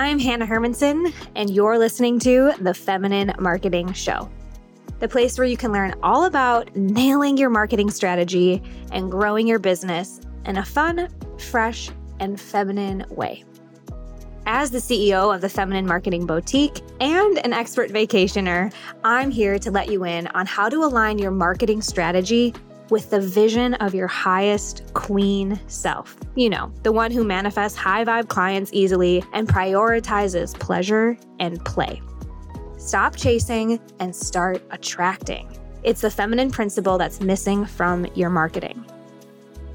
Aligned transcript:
I'm 0.00 0.18
Hannah 0.18 0.46
Hermanson, 0.46 1.12
and 1.36 1.50
you're 1.50 1.78
listening 1.78 2.18
to 2.20 2.54
The 2.58 2.72
Feminine 2.72 3.34
Marketing 3.38 3.92
Show, 3.92 4.30
the 4.98 5.06
place 5.06 5.36
where 5.36 5.46
you 5.46 5.58
can 5.58 5.72
learn 5.72 5.94
all 6.02 6.24
about 6.24 6.74
nailing 6.74 7.36
your 7.36 7.50
marketing 7.50 7.90
strategy 7.90 8.62
and 8.92 9.10
growing 9.10 9.46
your 9.46 9.58
business 9.58 10.22
in 10.46 10.56
a 10.56 10.64
fun, 10.64 11.10
fresh, 11.36 11.90
and 12.18 12.40
feminine 12.40 13.04
way. 13.10 13.44
As 14.46 14.70
the 14.70 14.78
CEO 14.78 15.34
of 15.34 15.42
the 15.42 15.50
Feminine 15.50 15.86
Marketing 15.86 16.24
Boutique 16.24 16.80
and 16.98 17.36
an 17.44 17.52
expert 17.52 17.90
vacationer, 17.90 18.72
I'm 19.04 19.30
here 19.30 19.58
to 19.58 19.70
let 19.70 19.90
you 19.90 20.06
in 20.06 20.28
on 20.28 20.46
how 20.46 20.70
to 20.70 20.82
align 20.82 21.18
your 21.18 21.30
marketing 21.30 21.82
strategy 21.82 22.54
with 22.90 23.10
the 23.10 23.20
vision 23.20 23.74
of 23.74 23.94
your 23.94 24.06
highest 24.06 24.92
queen 24.94 25.58
self. 25.66 26.16
You 26.34 26.50
know, 26.50 26.72
the 26.82 26.92
one 26.92 27.10
who 27.10 27.24
manifests 27.24 27.76
high 27.78 28.04
vibe 28.04 28.28
clients 28.28 28.70
easily 28.72 29.24
and 29.32 29.48
prioritizes 29.48 30.58
pleasure 30.58 31.16
and 31.38 31.64
play. 31.64 32.02
Stop 32.78 33.16
chasing 33.16 33.78
and 33.98 34.14
start 34.14 34.62
attracting. 34.70 35.48
It's 35.82 36.00
the 36.00 36.10
feminine 36.10 36.50
principle 36.50 36.98
that's 36.98 37.20
missing 37.20 37.64
from 37.64 38.06
your 38.14 38.30
marketing. 38.30 38.84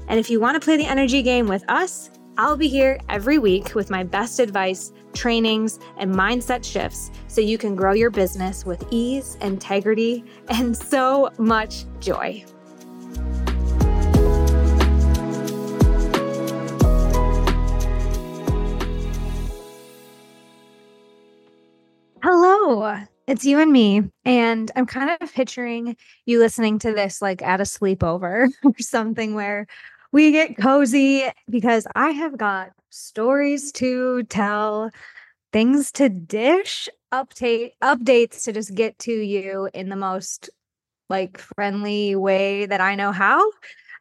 And 0.08 0.20
if 0.20 0.30
you 0.30 0.40
want 0.40 0.60
to 0.60 0.64
play 0.64 0.76
the 0.76 0.86
energy 0.86 1.22
game 1.22 1.46
with 1.48 1.64
us, 1.68 2.10
I'll 2.38 2.56
be 2.56 2.68
here 2.68 2.98
every 3.08 3.38
week 3.38 3.74
with 3.74 3.90
my 3.90 4.02
best 4.02 4.40
advice, 4.40 4.92
trainings, 5.14 5.80
and 5.96 6.14
mindset 6.14 6.64
shifts 6.64 7.10
so 7.28 7.40
you 7.40 7.56
can 7.56 7.74
grow 7.74 7.92
your 7.92 8.10
business 8.10 8.66
with 8.66 8.84
ease, 8.90 9.36
integrity, 9.40 10.22
and 10.48 10.76
so 10.76 11.30
much 11.38 11.86
joy. 11.98 12.44
Hello, 22.68 22.98
it's 23.28 23.44
you 23.44 23.60
and 23.60 23.70
me. 23.70 24.02
And 24.24 24.72
I'm 24.74 24.86
kind 24.86 25.16
of 25.20 25.32
picturing 25.32 25.96
you 26.24 26.40
listening 26.40 26.80
to 26.80 26.92
this 26.92 27.22
like 27.22 27.40
at 27.40 27.60
a 27.60 27.62
sleepover 27.62 28.48
or 28.64 28.72
something 28.80 29.36
where 29.36 29.68
we 30.10 30.32
get 30.32 30.56
cozy 30.56 31.22
because 31.48 31.86
I 31.94 32.10
have 32.10 32.36
got 32.36 32.70
stories 32.90 33.70
to 33.74 34.24
tell, 34.24 34.90
things 35.52 35.92
to 35.92 36.08
dish, 36.08 36.88
update 37.14 37.74
updates 37.84 38.42
to 38.46 38.52
just 38.52 38.74
get 38.74 38.98
to 38.98 39.12
you 39.12 39.70
in 39.72 39.88
the 39.88 39.94
most 39.94 40.50
like 41.08 41.38
friendly 41.38 42.16
way 42.16 42.66
that 42.66 42.80
I 42.80 42.96
know 42.96 43.12
how. 43.12 43.48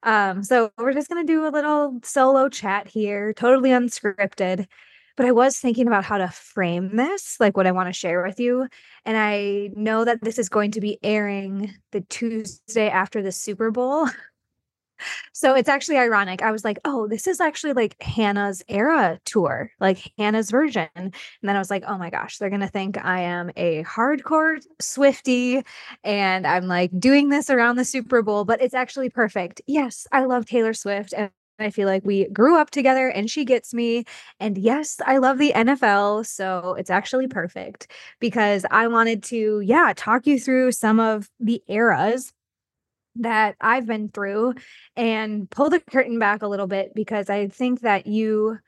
Um, 0.02 0.44
so 0.44 0.72
we're 0.80 0.94
just 0.94 1.08
gonna 1.08 1.24
do 1.24 1.46
a 1.46 1.54
little 1.54 2.00
solo 2.04 2.50
chat 2.50 2.88
here, 2.88 3.32
totally 3.32 3.70
unscripted. 3.70 4.66
But 5.18 5.26
I 5.26 5.32
was 5.32 5.58
thinking 5.58 5.88
about 5.88 6.06
how 6.06 6.18
to 6.18 6.28
frame 6.30 6.96
this, 6.96 7.38
like 7.40 7.56
what 7.56 7.68
I 7.68 7.72
want 7.72 7.88
to 7.88 7.94
share 7.94 8.24
with 8.24 8.40
you. 8.40 8.68
And 9.06 9.18
I 9.18 9.70
know 9.76 10.06
that 10.06 10.22
this 10.22 10.38
is 10.38 10.50
going 10.50 10.72
to 10.72 10.82
be 10.82 11.00
airing 11.04 11.74
the 11.92 12.02
Tuesday 12.02 12.90
after 12.90 13.22
the 13.22 13.32
Super 13.32 13.72
Bowl. 13.72 14.08
So 15.34 15.54
it's 15.54 15.70
actually 15.70 15.98
ironic. 15.98 16.42
I 16.42 16.52
was 16.52 16.64
like, 16.64 16.80
oh, 16.86 17.08
this 17.08 17.28
is 17.28 17.40
actually 17.42 17.74
like 17.74 18.02
Hannah's 18.02 18.64
era 18.68 19.20
tour, 19.26 19.72
like 19.80 20.12
Hannah's 20.18 20.52
version. 20.52 20.88
And 20.96 21.14
then 21.44 21.56
I 21.56 21.60
was 21.60 21.70
like, 21.70 21.84
oh 21.88 21.98
my 21.98 22.10
gosh, 22.10 22.38
they're 22.38 22.50
going 22.50 22.62
to 22.62 22.68
think 22.68 23.04
I 23.04 23.22
am 23.22 23.52
a 23.56 23.84
hardcore 23.84 24.64
Swiftie 24.82 25.66
and 26.04 26.48
I'm 26.48 26.68
like 26.68 26.98
doing 27.00 27.30
this 27.30 27.50
around 27.50 27.76
the 27.76 27.86
Super 27.86 28.22
Bowl, 28.22 28.46
but 28.46 28.62
it's 28.62 28.74
actually 28.74 29.10
perfect. 29.10 29.62
Yes, 29.68 30.08
I 30.12 30.26
love 30.26 30.46
Taylor 30.46 30.74
Swift 30.74 31.14
and 31.14 31.30
I 31.60 31.70
feel 31.70 31.88
like 31.88 32.06
we 32.06 32.28
grew 32.30 32.58
up 32.60 32.70
together 32.70 33.08
and 33.08 33.30
she 33.30 33.46
gets 33.46 33.74
me. 33.74 34.06
And 34.40 34.58
yes, 34.58 35.00
I 35.06 35.18
love 35.18 35.38
the 35.38 35.54
NFL. 35.56 36.26
So 36.26 36.76
it's 36.78 36.90
actually 36.90 37.28
perfect 37.28 37.92
because 38.20 38.66
I 38.72 38.88
wanted 38.88 39.24
to, 39.24 39.62
yeah, 39.62 39.94
talk 39.96 40.28
you 40.28 40.40
through 40.40 40.74
some 40.74 41.00
of 41.00 41.30
the 41.40 41.64
eras 41.68 42.34
that 43.18 43.56
I've 43.62 43.86
been 43.86 44.10
through 44.10 44.56
and 44.96 45.50
pull 45.50 45.70
the 45.70 45.80
curtain 45.80 46.20
back 46.20 46.42
a 46.42 46.48
little 46.48 46.68
bit 46.68 46.94
because 46.94 47.30
I 47.30 47.48
think 47.48 47.82
that 47.82 48.08
you 48.08 48.60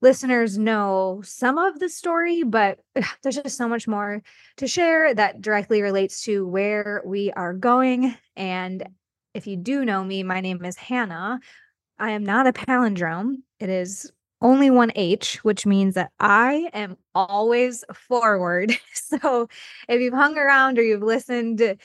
listeners 0.00 0.58
know 0.58 1.22
some 1.24 1.58
of 1.58 1.78
the 1.78 1.88
story, 1.88 2.42
but 2.42 2.80
there's 3.22 3.36
just 3.36 3.56
so 3.56 3.68
much 3.68 3.86
more 3.86 4.20
to 4.56 4.66
share 4.66 5.14
that 5.14 5.40
directly 5.40 5.80
relates 5.80 6.22
to 6.22 6.46
where 6.46 7.02
we 7.06 7.30
are 7.30 7.54
going. 7.54 8.16
And 8.36 8.84
if 9.32 9.46
you 9.46 9.56
do 9.56 9.84
know 9.84 10.02
me, 10.04 10.24
my 10.24 10.40
name 10.40 10.64
is 10.64 10.76
Hannah. 10.76 11.40
I 12.02 12.10
am 12.10 12.24
not 12.24 12.48
a 12.48 12.52
palindrome. 12.52 13.36
It 13.60 13.70
is 13.70 14.10
only 14.40 14.70
one 14.70 14.90
H, 14.96 15.36
which 15.44 15.64
means 15.64 15.94
that 15.94 16.10
I 16.18 16.68
am 16.74 16.96
always 17.14 17.84
forward. 17.94 18.76
So 18.94 19.46
if 19.88 20.00
you've 20.00 20.14
hung 20.14 20.38
around 20.38 20.78
or 20.78 20.82
you've 20.82 21.02
listened 21.02 21.76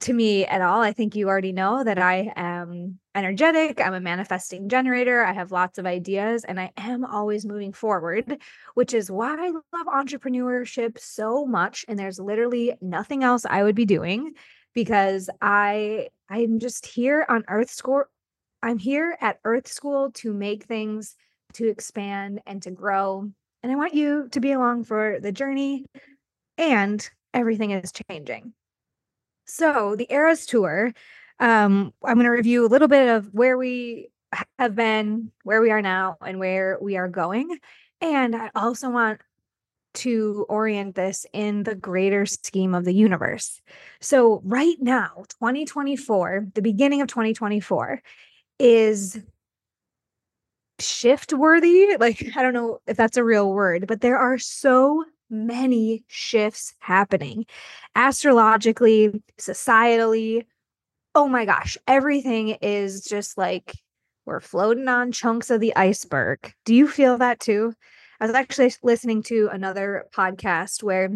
to 0.00 0.12
me 0.12 0.44
at 0.44 0.60
all, 0.60 0.82
I 0.82 0.92
think 0.92 1.16
you 1.16 1.26
already 1.28 1.52
know 1.52 1.82
that 1.82 1.98
I 1.98 2.30
am 2.36 2.98
energetic. 3.14 3.80
I'm 3.80 3.94
a 3.94 4.00
manifesting 4.00 4.68
generator. 4.68 5.24
I 5.24 5.32
have 5.32 5.50
lots 5.50 5.78
of 5.78 5.86
ideas 5.86 6.44
and 6.44 6.60
I 6.60 6.72
am 6.76 7.06
always 7.06 7.46
moving 7.46 7.72
forward, 7.72 8.38
which 8.74 8.92
is 8.92 9.10
why 9.10 9.34
I 9.34 9.48
love 9.48 9.86
entrepreneurship 9.86 10.98
so 10.98 11.46
much. 11.46 11.86
And 11.88 11.98
there's 11.98 12.20
literally 12.20 12.74
nothing 12.82 13.24
else 13.24 13.46
I 13.48 13.62
would 13.62 13.76
be 13.76 13.86
doing 13.86 14.34
because 14.74 15.30
I 15.40 16.08
I'm 16.28 16.58
just 16.58 16.84
here 16.84 17.24
on 17.30 17.44
Earth 17.48 17.70
School. 17.70 18.04
I'm 18.62 18.78
here 18.78 19.16
at 19.20 19.40
Earth 19.44 19.66
School 19.66 20.12
to 20.12 20.32
make 20.32 20.64
things 20.64 21.16
to 21.54 21.68
expand 21.68 22.40
and 22.46 22.62
to 22.62 22.70
grow. 22.70 23.28
And 23.62 23.72
I 23.72 23.74
want 23.74 23.94
you 23.94 24.28
to 24.30 24.40
be 24.40 24.52
along 24.52 24.84
for 24.84 25.18
the 25.20 25.32
journey 25.32 25.84
and 26.56 27.08
everything 27.34 27.72
is 27.72 27.92
changing. 28.08 28.52
So 29.46 29.96
the 29.96 30.06
Eras 30.12 30.46
Tour, 30.46 30.92
um, 31.40 31.92
I'm 32.04 32.14
going 32.14 32.24
to 32.24 32.30
review 32.30 32.64
a 32.64 32.68
little 32.68 32.88
bit 32.88 33.08
of 33.08 33.26
where 33.34 33.58
we 33.58 34.10
have 34.58 34.74
been, 34.74 35.32
where 35.42 35.60
we 35.60 35.70
are 35.70 35.82
now, 35.82 36.16
and 36.24 36.38
where 36.38 36.78
we 36.80 36.96
are 36.96 37.08
going. 37.08 37.58
And 38.00 38.34
I 38.34 38.50
also 38.54 38.90
want 38.90 39.20
to 39.94 40.46
orient 40.48 40.94
this 40.94 41.26
in 41.32 41.64
the 41.64 41.74
greater 41.74 42.24
scheme 42.24 42.74
of 42.74 42.84
the 42.84 42.94
universe. 42.94 43.60
So, 44.00 44.40
right 44.44 44.76
now, 44.80 45.24
2024, 45.40 46.46
the 46.54 46.62
beginning 46.62 47.02
of 47.02 47.08
2024, 47.08 48.00
is 48.62 49.20
shift 50.78 51.32
worthy. 51.32 51.96
Like, 51.98 52.24
I 52.36 52.42
don't 52.42 52.54
know 52.54 52.78
if 52.86 52.96
that's 52.96 53.16
a 53.16 53.24
real 53.24 53.52
word, 53.52 53.86
but 53.86 54.00
there 54.00 54.18
are 54.18 54.38
so 54.38 55.04
many 55.28 56.04
shifts 56.08 56.74
happening 56.78 57.46
astrologically, 57.96 59.22
societally. 59.38 60.46
Oh 61.14 61.28
my 61.28 61.44
gosh, 61.44 61.76
everything 61.88 62.56
is 62.62 63.04
just 63.04 63.36
like 63.36 63.74
we're 64.24 64.40
floating 64.40 64.88
on 64.88 65.10
chunks 65.10 65.50
of 65.50 65.60
the 65.60 65.74
iceberg. 65.74 66.54
Do 66.64 66.74
you 66.74 66.86
feel 66.86 67.18
that 67.18 67.40
too? 67.40 67.74
I 68.20 68.26
was 68.26 68.34
actually 68.34 68.72
listening 68.82 69.22
to 69.24 69.48
another 69.52 70.06
podcast 70.14 70.82
where 70.82 71.10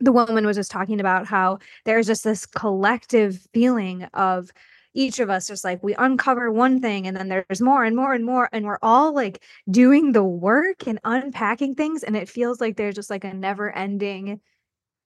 the 0.00 0.12
woman 0.12 0.46
was 0.46 0.56
just 0.56 0.70
talking 0.70 0.98
about 0.98 1.26
how 1.26 1.58
there's 1.84 2.06
just 2.06 2.24
this 2.24 2.46
collective 2.46 3.46
feeling 3.52 4.04
of 4.14 4.50
each 4.94 5.20
of 5.20 5.30
us 5.30 5.46
just 5.46 5.64
like 5.64 5.82
we 5.82 5.94
uncover 5.94 6.50
one 6.50 6.80
thing 6.80 7.06
and 7.06 7.16
then 7.16 7.28
there's 7.28 7.60
more 7.60 7.84
and 7.84 7.94
more 7.94 8.12
and 8.12 8.24
more 8.24 8.48
and 8.52 8.64
we're 8.66 8.78
all 8.82 9.14
like 9.14 9.42
doing 9.70 10.12
the 10.12 10.24
work 10.24 10.86
and 10.86 10.98
unpacking 11.04 11.74
things 11.74 12.02
and 12.02 12.16
it 12.16 12.28
feels 12.28 12.60
like 12.60 12.76
there's 12.76 12.94
just 12.94 13.10
like 13.10 13.24
a 13.24 13.32
never 13.32 13.70
ending 13.70 14.40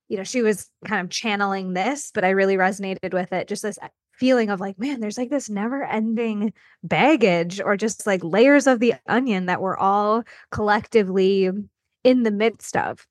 you 0.09 0.17
know 0.17 0.25
she 0.25 0.43
was 0.43 0.71
kind 0.87 1.03
of 1.03 1.11
channeling 1.11 1.75
this 1.75 2.11
but 2.15 2.25
i 2.25 2.31
really 2.31 2.57
resonated 2.57 3.13
with 3.13 3.33
it 3.33 3.49
just 3.49 3.63
this 3.63 3.79
uh, 3.83 3.89
feeling 4.13 4.49
of 4.49 4.61
like 4.61 4.79
man 4.79 5.01
there's 5.01 5.19
like 5.19 5.31
this 5.31 5.51
never 5.51 5.85
ending 5.85 6.53
baggage 6.83 7.61
or 7.61 7.77
just 7.77 8.07
like 8.07 8.23
layers 8.23 8.67
of 8.67 8.81
the 8.81 8.95
onion 9.09 9.47
that 9.47 9.61
we're 9.61 9.77
all 9.77 10.23
collectively 10.51 11.51
in 12.05 12.23
the 12.23 12.31
midst 12.31 12.77
of. 12.77 13.07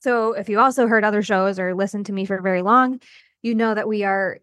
So 0.00 0.32
if 0.32 0.48
you 0.48 0.58
also 0.58 0.86
heard 0.86 1.04
other 1.04 1.22
shows 1.22 1.58
or 1.58 1.74
listened 1.74 2.06
to 2.06 2.12
me 2.12 2.24
for 2.24 2.40
very 2.40 2.62
long 2.62 3.00
you 3.42 3.54
know 3.54 3.74
that 3.74 3.88
we 3.88 4.04
are 4.04 4.38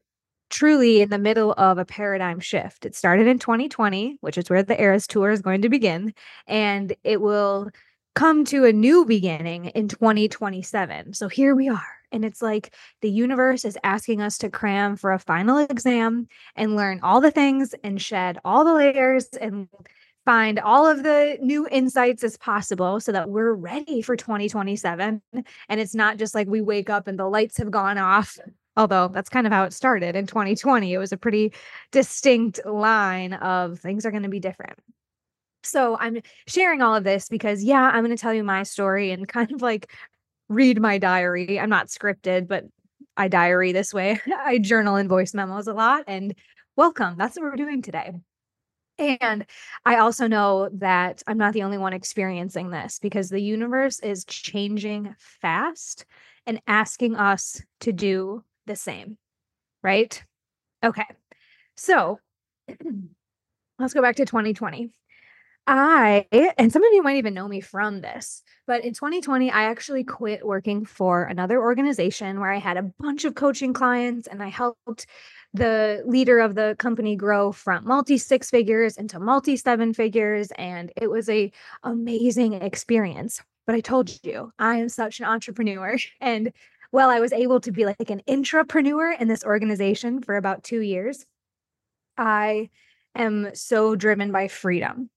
truly 0.50 1.02
in 1.02 1.10
the 1.10 1.18
middle 1.18 1.54
of 1.54 1.78
a 1.78 1.86
paradigm 1.86 2.40
shift. 2.40 2.86
It 2.86 2.96
started 2.96 3.28
in 3.28 3.40
2020, 3.40 4.18
which 4.22 4.38
is 4.38 4.50
where 4.50 4.64
the 4.64 4.80
Eras 4.80 5.08
tour 5.08 5.32
is 5.32 5.42
going 5.42 5.62
to 5.62 5.70
begin, 5.70 6.14
and 6.48 6.96
it 7.04 7.22
will 7.22 7.70
come 8.16 8.46
to 8.46 8.66
a 8.66 8.74
new 8.74 9.06
beginning 9.06 9.66
in 9.66 9.88
2027. 9.88 11.14
So 11.14 11.28
here 11.28 11.54
we 11.54 11.70
are. 11.70 11.84
And 12.12 12.24
it's 12.24 12.42
like 12.42 12.74
the 13.02 13.10
universe 13.10 13.66
is 13.66 13.78
asking 13.84 14.22
us 14.22 14.38
to 14.38 14.50
cram 14.50 14.96
for 14.96 15.12
a 15.12 15.20
final 15.20 15.58
exam 15.58 16.28
and 16.56 16.78
learn 16.78 17.02
all 17.04 17.20
the 17.20 17.32
things 17.32 17.76
and 17.84 18.02
shed 18.02 18.40
all 18.46 18.64
the 18.64 18.74
layers 18.74 19.28
and 19.42 19.68
find 20.24 20.60
all 20.60 20.88
of 20.88 21.04
the 21.04 21.38
new 21.42 21.68
insights 21.70 22.24
as 22.24 22.38
possible 22.38 23.00
so 23.00 23.12
that 23.12 23.30
we're 23.30 23.54
ready 23.54 24.02
for 24.02 24.16
2027. 24.16 25.22
And 25.70 25.80
it's 25.80 25.94
not 25.94 26.18
just 26.18 26.34
like 26.34 26.48
we 26.48 26.62
wake 26.62 26.90
up 26.90 27.08
and 27.08 27.20
the 27.20 27.30
lights 27.30 27.58
have 27.58 27.70
gone 27.70 27.98
off 27.98 28.40
although 28.78 29.08
that's 29.08 29.30
kind 29.30 29.48
of 29.48 29.54
how 29.54 29.64
it 29.64 29.74
started 29.74 30.16
in 30.16 30.28
2020 30.28 30.94
it 30.94 30.98
was 30.98 31.12
a 31.12 31.18
pretty 31.18 31.54
distinct 31.92 32.60
line 32.66 33.34
of 33.34 33.80
things 33.80 34.06
are 34.06 34.12
going 34.12 34.24
to 34.24 34.30
be 34.30 34.40
different 34.40 34.80
So 35.64 35.98
I'm 36.00 36.22
sharing 36.48 36.82
all 36.82 36.96
of 36.96 37.04
this 37.04 37.28
because, 37.28 37.64
yeah, 37.64 37.82
I'm 37.82 38.04
going 38.04 38.16
to 38.16 38.22
tell 38.22 38.34
you 38.34 38.44
my 38.44 38.64
story 38.64 39.12
and 39.12 39.28
kind 39.38 39.52
of 39.52 39.62
like 39.62 39.92
read 40.50 40.80
my 40.80 40.98
diary. 40.98 41.60
I'm 41.60 41.70
not 41.70 41.88
scripted, 41.88 42.48
but 42.48 42.66
I 43.18 43.28
diary 43.28 43.72
this 43.72 43.94
way. 43.94 44.20
I 44.46 44.60
journal 44.60 44.96
in 44.96 45.08
voice 45.08 45.34
memos 45.34 45.68
a 45.68 45.74
lot. 45.74 46.04
And 46.08 46.36
welcome. 46.76 47.16
That's 47.18 47.36
what 47.36 47.44
we're 47.44 47.56
doing 47.56 47.82
today. 47.82 48.14
And 48.98 49.46
I 49.84 49.98
also 49.98 50.28
know 50.28 50.70
that 50.74 51.22
I'm 51.28 51.38
not 51.38 51.54
the 51.54 51.64
only 51.64 51.78
one 51.78 51.94
experiencing 51.94 52.70
this 52.70 53.00
because 53.00 53.30
the 53.30 53.42
universe 53.42 54.00
is 54.00 54.24
changing 54.24 55.16
fast 55.18 56.06
and 56.46 56.62
asking 56.68 57.16
us 57.18 57.62
to 57.82 57.92
do 57.92 58.44
the 58.66 58.76
same. 58.76 59.18
Right? 59.84 60.24
Okay. 60.84 61.06
So 61.76 62.20
let's 63.80 63.94
go 63.94 64.02
back 64.02 64.16
to 64.18 64.26
2020. 64.26 64.92
I, 65.68 66.28
and 66.60 66.72
some 66.72 66.84
of 66.84 66.94
you 66.94 67.02
might 67.02 67.18
even 67.18 67.34
know 67.34 67.48
me 67.48 67.60
from 67.60 68.02
this, 68.02 68.44
but 68.68 68.86
in 68.86 68.94
2020, 68.94 69.50
I 69.50 69.64
actually 69.64 70.04
quit 70.04 70.46
working 70.46 70.86
for 70.86 71.24
another 71.24 71.60
organization 71.60 72.40
where 72.40 72.52
I 72.52 72.60
had 72.60 72.78
a 72.78 72.84
bunch 73.00 73.26
of 73.26 73.34
coaching 73.34 73.74
clients 73.74 74.28
and 74.28 74.44
I 74.44 74.50
helped 74.50 75.08
the 75.56 76.04
leader 76.06 76.40
of 76.40 76.54
the 76.54 76.76
company 76.78 77.16
grow 77.16 77.52
from 77.52 77.86
multi 77.86 78.18
six 78.18 78.50
figures 78.52 78.98
into 78.98 79.20
multi 79.20 79.58
seven 79.58 79.94
figures. 79.94 80.52
And 80.58 80.92
it 80.98 81.10
was 81.10 81.30
a 81.30 81.52
amazing 81.84 82.54
experience. 82.54 83.42
But 83.66 83.74
I 83.74 83.80
told 83.80 84.12
you, 84.24 84.52
I 84.60 84.78
am 84.78 84.90
such 84.90 85.20
an 85.20 85.26
entrepreneur. 85.26 85.98
And 86.22 86.52
well, 86.92 87.10
I 87.10 87.20
was 87.20 87.34
able 87.34 87.60
to 87.62 87.72
be 87.72 87.86
like 87.86 88.10
an 88.10 88.22
intrapreneur 88.28 89.20
in 89.20 89.28
this 89.28 89.44
organization 89.44 90.22
for 90.22 90.36
about 90.36 90.64
two 90.64 90.82
years. 90.82 91.26
I 92.18 92.70
am 93.16 93.50
so 93.54 93.96
driven 93.96 94.32
by 94.32 94.48
freedom. 94.48 95.10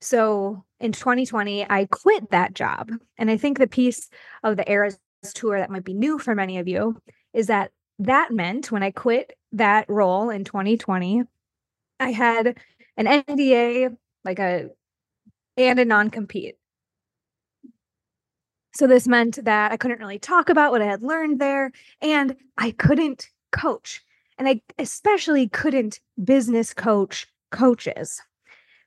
So 0.00 0.64
in 0.80 0.92
2020, 0.92 1.64
I 1.70 1.86
quit 1.86 2.30
that 2.30 2.54
job. 2.54 2.90
And 3.18 3.30
I 3.30 3.36
think 3.36 3.58
the 3.58 3.68
piece 3.68 4.10
of 4.42 4.56
the 4.56 4.70
Eras 4.70 4.98
tour 5.34 5.58
that 5.58 5.70
might 5.70 5.84
be 5.84 5.94
new 5.94 6.18
for 6.18 6.34
many 6.34 6.58
of 6.58 6.66
you 6.66 7.00
is 7.32 7.46
that 7.46 7.70
that 8.00 8.32
meant 8.32 8.72
when 8.72 8.82
I 8.82 8.90
quit 8.90 9.32
that 9.52 9.88
role 9.88 10.30
in 10.30 10.44
2020, 10.44 11.22
I 12.00 12.10
had 12.10 12.58
an 12.96 13.06
NDA, 13.06 13.96
like 14.24 14.38
a, 14.40 14.70
and 15.56 15.78
a 15.78 15.84
non 15.84 16.10
compete. 16.10 16.56
So 18.74 18.86
this 18.86 19.06
meant 19.06 19.44
that 19.44 19.72
I 19.72 19.76
couldn't 19.76 20.00
really 20.00 20.18
talk 20.18 20.48
about 20.48 20.72
what 20.72 20.82
I 20.82 20.86
had 20.86 21.02
learned 21.02 21.38
there, 21.40 21.72
and 22.00 22.36
I 22.56 22.70
couldn't 22.72 23.28
coach. 23.50 24.02
And 24.38 24.48
I 24.48 24.62
especially 24.78 25.48
couldn't 25.48 26.00
business 26.22 26.72
coach 26.72 27.26
coaches. 27.50 28.20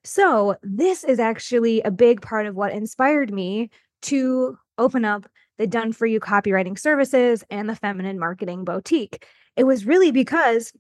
So, 0.04 0.56
this 0.62 1.04
is 1.04 1.20
actually 1.20 1.82
a 1.82 1.92
big 1.92 2.22
part 2.22 2.46
of 2.46 2.56
what 2.56 2.74
inspired 2.74 3.34
me 3.34 3.70
to 4.04 4.58
open 4.78 5.06
up 5.06 5.28
the 5.58 5.66
Done 5.66 5.94
For 5.94 6.06
You 6.06 6.20
copywriting 6.20 6.78
services 6.78 7.44
and 7.50 7.70
the 7.70 7.76
feminine 7.76 8.20
marketing 8.20 8.66
boutique. 8.66 9.26
It 9.56 9.64
was 9.64 9.86
really 9.86 10.12
because, 10.12 10.74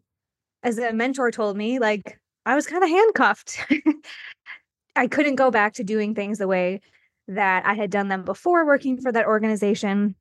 as 0.63 0.77
a 0.77 0.93
mentor 0.93 1.31
told 1.31 1.57
me, 1.57 1.79
like 1.79 2.19
I 2.45 2.55
was 2.55 2.67
kind 2.67 2.83
of 2.83 2.89
handcuffed. 2.89 3.57
I 4.95 5.07
couldn't 5.07 5.35
go 5.35 5.51
back 5.51 5.73
to 5.73 5.83
doing 5.83 6.13
things 6.13 6.37
the 6.37 6.47
way 6.47 6.81
that 7.27 7.65
I 7.65 7.73
had 7.73 7.89
done 7.89 8.07
them 8.07 8.23
before 8.23 8.65
working 8.65 8.99
for 9.01 9.11
that 9.11 9.25
organization 9.25 10.15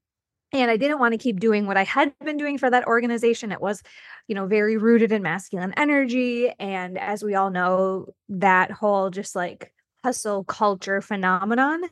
and 0.54 0.70
I 0.70 0.76
didn't 0.76 1.00
want 1.00 1.12
to 1.12 1.18
keep 1.18 1.40
doing 1.40 1.66
what 1.66 1.76
I 1.76 1.82
had 1.82 2.14
been 2.24 2.36
doing 2.36 2.58
for 2.58 2.70
that 2.70 2.86
organization. 2.86 3.50
It 3.50 3.60
was, 3.60 3.82
you 4.28 4.36
know, 4.36 4.46
very 4.46 4.76
rooted 4.76 5.10
in 5.10 5.20
masculine 5.20 5.74
energy. 5.76 6.48
And 6.60 6.96
as 6.96 7.24
we 7.24 7.34
all 7.34 7.50
know, 7.50 8.06
that 8.28 8.70
whole 8.70 9.10
just 9.10 9.34
like 9.34 9.72
hustle 10.04 10.44
culture 10.44 11.00
phenomenon 11.00 11.82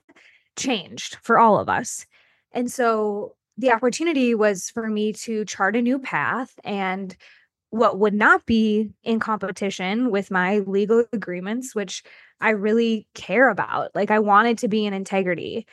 changed 0.57 1.17
for 1.23 1.39
all 1.39 1.59
of 1.59 1.69
us. 1.69 2.07
And 2.53 2.71
so 2.71 3.35
the 3.59 3.73
opportunity 3.73 4.35
was 4.35 4.71
for 4.71 4.89
me 4.89 5.13
to 5.13 5.45
chart 5.45 5.75
a 5.75 5.83
new 5.83 5.99
path 5.99 6.53
and 6.63 7.17
what 7.73 7.99
would 7.99 8.15
not 8.15 8.47
be 8.47 8.91
in 9.03 9.19
competition 9.19 10.11
with 10.11 10.31
my 10.31 10.61
legal 10.61 11.05
agreements, 11.13 11.75
which 11.75 12.05
I 12.41 12.51
really 12.51 13.07
care 13.15 13.49
about. 13.51 13.91
Like, 13.95 14.11
I 14.11 14.21
wanted 14.21 14.59
to 14.59 14.69
be 14.69 14.87
in 14.87 14.95
integrity 14.95 15.67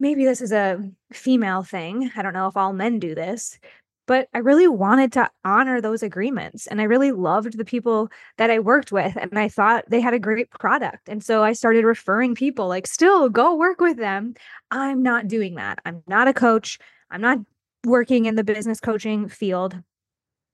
maybe 0.00 0.24
this 0.24 0.40
is 0.40 0.52
a 0.52 0.78
female 1.12 1.62
thing. 1.62 2.10
I 2.16 2.22
don't 2.22 2.34
know 2.34 2.48
if 2.48 2.56
all 2.56 2.72
men 2.72 2.98
do 2.98 3.14
this, 3.14 3.58
but 4.06 4.28
I 4.34 4.38
really 4.38 4.68
wanted 4.68 5.12
to 5.12 5.30
honor 5.44 5.80
those 5.80 6.02
agreements. 6.02 6.66
And 6.66 6.80
I 6.80 6.84
really 6.84 7.12
loved 7.12 7.56
the 7.56 7.64
people 7.64 8.10
that 8.36 8.50
I 8.50 8.58
worked 8.58 8.92
with. 8.92 9.16
And 9.16 9.38
I 9.38 9.48
thought 9.48 9.84
they 9.88 10.00
had 10.00 10.14
a 10.14 10.18
great 10.18 10.50
product. 10.50 11.08
And 11.08 11.24
so 11.24 11.42
I 11.42 11.52
started 11.52 11.84
referring 11.84 12.34
people, 12.34 12.68
like, 12.68 12.86
still 12.86 13.28
go 13.28 13.54
work 13.54 13.80
with 13.80 13.96
them. 13.96 14.34
I'm 14.70 15.02
not 15.02 15.28
doing 15.28 15.54
that. 15.54 15.78
I'm 15.84 16.02
not 16.06 16.28
a 16.28 16.34
coach. 16.34 16.78
I'm 17.10 17.20
not 17.20 17.38
working 17.84 18.26
in 18.26 18.34
the 18.34 18.44
business 18.44 18.80
coaching 18.80 19.28
field. 19.28 19.80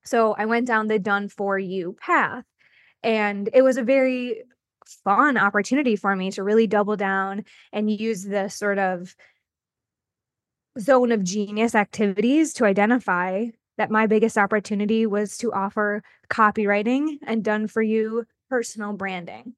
So 0.05 0.33
I 0.33 0.47
went 0.47 0.67
down 0.67 0.87
the 0.87 0.99
done 0.99 1.29
for 1.29 1.59
you 1.59 1.97
path. 2.01 2.45
And 3.03 3.49
it 3.55 3.63
was 3.63 3.77
a 3.77 3.83
very 3.83 4.43
fun 5.05 5.37
opportunity 5.37 5.97
for 5.97 6.15
me 6.17 6.31
to 6.33 6.43
really 6.43 6.67
double 6.67 6.97
down 6.97 7.45
and 7.73 7.91
use 7.91 8.25
the 8.25 8.49
sort 8.49 8.79
of 8.79 9.15
zone 10.79 11.13
of 11.13 11.25
genius 11.25 11.75
activities 11.75 12.53
to 12.55 12.65
identify 12.65 13.47
that 13.77 13.91
my 13.91 14.07
biggest 14.07 14.37
opportunity 14.37 15.07
was 15.07 15.39
to 15.39 15.53
offer 15.53 16.03
copywriting 16.29 17.19
and 17.27 17.43
done 17.43 17.67
for 17.67 17.83
you 17.83 18.27
personal 18.49 18.93
branding. 18.93 19.55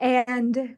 And 0.00 0.76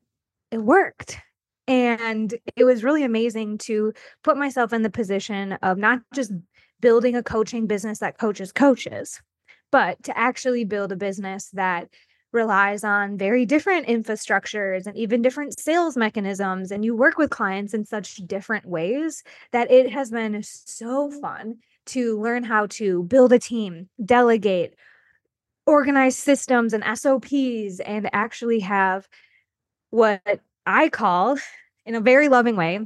it 0.50 0.58
worked. 0.58 1.18
And 1.66 2.34
it 2.56 2.64
was 2.64 2.84
really 2.84 3.04
amazing 3.04 3.58
to 3.58 3.92
put 4.22 4.36
myself 4.36 4.72
in 4.72 4.82
the 4.82 4.90
position 4.90 5.52
of 5.62 5.78
not 5.78 6.00
just 6.12 6.32
building 6.80 7.16
a 7.16 7.22
coaching 7.22 7.66
business 7.66 7.98
that 7.98 8.18
coaches 8.18 8.52
coaches, 8.52 9.20
but 9.70 10.02
to 10.04 10.16
actually 10.16 10.64
build 10.64 10.92
a 10.92 10.96
business 10.96 11.50
that 11.52 11.88
relies 12.32 12.82
on 12.82 13.16
very 13.16 13.46
different 13.46 13.86
infrastructures 13.86 14.86
and 14.86 14.96
even 14.96 15.22
different 15.22 15.58
sales 15.58 15.96
mechanisms. 15.96 16.72
And 16.72 16.84
you 16.84 16.94
work 16.94 17.16
with 17.16 17.30
clients 17.30 17.72
in 17.72 17.84
such 17.84 18.16
different 18.26 18.66
ways 18.66 19.22
that 19.52 19.70
it 19.70 19.90
has 19.92 20.10
been 20.10 20.42
so 20.42 21.10
fun 21.10 21.56
to 21.86 22.20
learn 22.20 22.42
how 22.42 22.66
to 22.66 23.04
build 23.04 23.32
a 23.32 23.38
team, 23.38 23.88
delegate, 24.04 24.74
organize 25.66 26.16
systems 26.16 26.72
and 26.72 26.84
SOPs, 26.98 27.80
and 27.80 28.10
actually 28.12 28.60
have 28.60 29.08
what 29.90 30.40
I 30.66 30.88
call, 30.88 31.38
in 31.86 31.94
a 31.94 32.00
very 32.00 32.28
loving 32.28 32.56
way, 32.56 32.80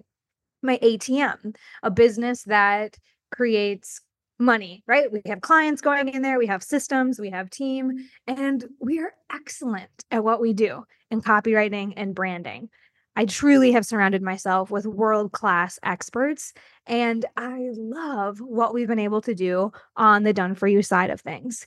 my 0.62 0.78
ATM, 0.82 1.56
a 1.82 1.90
business 1.90 2.42
that 2.44 2.98
creates 3.30 4.00
money, 4.38 4.82
right? 4.86 5.10
We 5.10 5.22
have 5.26 5.40
clients 5.40 5.82
going 5.82 6.08
in 6.08 6.22
there, 6.22 6.38
we 6.38 6.46
have 6.46 6.62
systems, 6.62 7.18
we 7.18 7.30
have 7.30 7.50
team, 7.50 8.08
and 8.26 8.64
we 8.80 9.00
are 9.00 9.12
excellent 9.32 10.04
at 10.10 10.24
what 10.24 10.40
we 10.40 10.52
do 10.52 10.84
in 11.10 11.22
copywriting 11.22 11.94
and 11.96 12.14
branding. 12.14 12.68
I 13.16 13.24
truly 13.24 13.72
have 13.72 13.84
surrounded 13.84 14.22
myself 14.22 14.70
with 14.70 14.86
world 14.86 15.32
class 15.32 15.80
experts, 15.82 16.52
and 16.86 17.24
I 17.36 17.70
love 17.72 18.38
what 18.38 18.72
we've 18.72 18.86
been 18.86 19.00
able 19.00 19.20
to 19.22 19.34
do 19.34 19.72
on 19.96 20.22
the 20.22 20.32
done 20.32 20.54
for 20.54 20.68
you 20.68 20.82
side 20.82 21.10
of 21.10 21.20
things. 21.20 21.66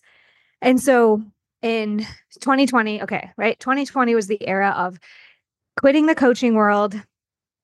And 0.62 0.80
so 0.80 1.22
in 1.62 2.06
2020, 2.40 3.04
okay, 3.04 3.32
right? 3.36 3.60
2020 3.60 4.16
was 4.16 4.28
the 4.28 4.48
era 4.48 4.74
of 4.78 4.98
quitting 5.78 6.06
the 6.06 6.16
coaching 6.16 6.56
world, 6.56 6.96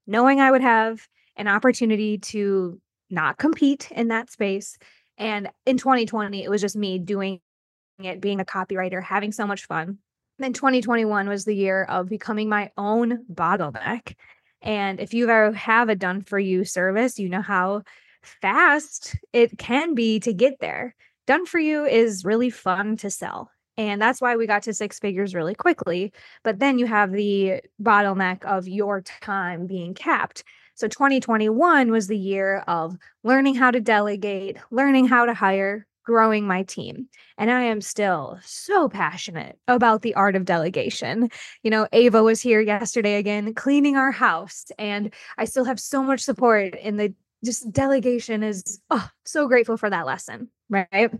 knowing 0.05 0.41
I 0.41 0.51
would 0.51 0.61
have 0.61 1.07
an 1.37 1.47
opportunity 1.47 2.17
to 2.17 2.81
not 3.09 3.37
compete 3.37 3.91
in 3.91 4.09
that 4.09 4.29
space 4.31 4.77
and 5.17 5.49
in 5.65 5.77
2020, 5.77 6.43
it 6.43 6.49
was 6.49 6.61
just 6.61 6.75
me 6.75 6.99
doing 6.99 7.39
it, 7.99 8.21
being 8.21 8.39
a 8.39 8.45
copywriter, 8.45 9.01
having 9.01 9.31
so 9.31 9.47
much 9.47 9.65
fun. 9.65 9.97
Then 10.39 10.53
2021 10.53 11.27
was 11.27 11.45
the 11.45 11.55
year 11.55 11.83
of 11.83 12.09
becoming 12.09 12.47
my 12.47 12.71
own 12.77 13.25
bottleneck. 13.31 14.13
And 14.61 14.99
if 14.99 15.13
you 15.13 15.29
ever 15.29 15.51
have 15.53 15.89
a 15.89 15.95
done 15.95 16.21
for 16.21 16.37
you 16.37 16.63
service, 16.63 17.17
you 17.17 17.29
know 17.29 17.41
how 17.41 17.83
fast 18.21 19.15
it 19.33 19.57
can 19.57 19.95
be 19.95 20.19
to 20.19 20.33
get 20.33 20.59
there. 20.59 20.95
Done 21.25 21.45
for 21.45 21.59
you 21.59 21.85
is 21.85 22.23
really 22.23 22.49
fun 22.49 22.97
to 22.97 23.09
sell. 23.09 23.49
And 23.77 24.01
that's 24.01 24.21
why 24.21 24.35
we 24.35 24.47
got 24.47 24.63
to 24.63 24.73
six 24.73 24.99
figures 24.99 25.35
really 25.35 25.55
quickly. 25.55 26.11
But 26.43 26.59
then 26.59 26.79
you 26.79 26.85
have 26.87 27.11
the 27.11 27.61
bottleneck 27.81 28.43
of 28.43 28.67
your 28.67 29.01
time 29.01 29.67
being 29.67 29.93
capped. 29.93 30.43
So 30.77 30.87
2021 30.87 31.89
was 31.89 32.05
the 32.05 32.15
year 32.15 32.59
of 32.67 32.95
learning 33.23 33.55
how 33.55 33.71
to 33.71 33.81
delegate, 33.81 34.57
learning 34.69 35.07
how 35.07 35.25
to 35.25 35.33
hire, 35.33 35.87
growing 36.05 36.45
my 36.45 36.61
team. 36.61 37.07
And 37.35 37.49
I 37.49 37.63
am 37.63 37.81
still 37.81 38.37
so 38.43 38.87
passionate 38.87 39.57
about 39.67 40.03
the 40.03 40.13
art 40.13 40.35
of 40.35 40.45
delegation. 40.45 41.29
You 41.63 41.71
know, 41.71 41.87
Ava 41.91 42.21
was 42.21 42.41
here 42.41 42.61
yesterday 42.61 43.15
again, 43.15 43.55
cleaning 43.55 43.97
our 43.97 44.11
house, 44.11 44.67
and 44.77 45.11
I 45.39 45.45
still 45.45 45.65
have 45.65 45.79
so 45.79 46.03
much 46.03 46.19
support 46.19 46.75
in 46.75 46.97
the 46.97 47.11
just 47.43 47.71
delegation 47.71 48.43
is 48.43 48.79
oh, 48.91 49.09
so 49.25 49.47
grateful 49.47 49.77
for 49.77 49.89
that 49.89 50.05
lesson, 50.05 50.49
right? 50.69 51.11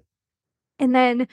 And 0.78 0.94
then 0.94 1.28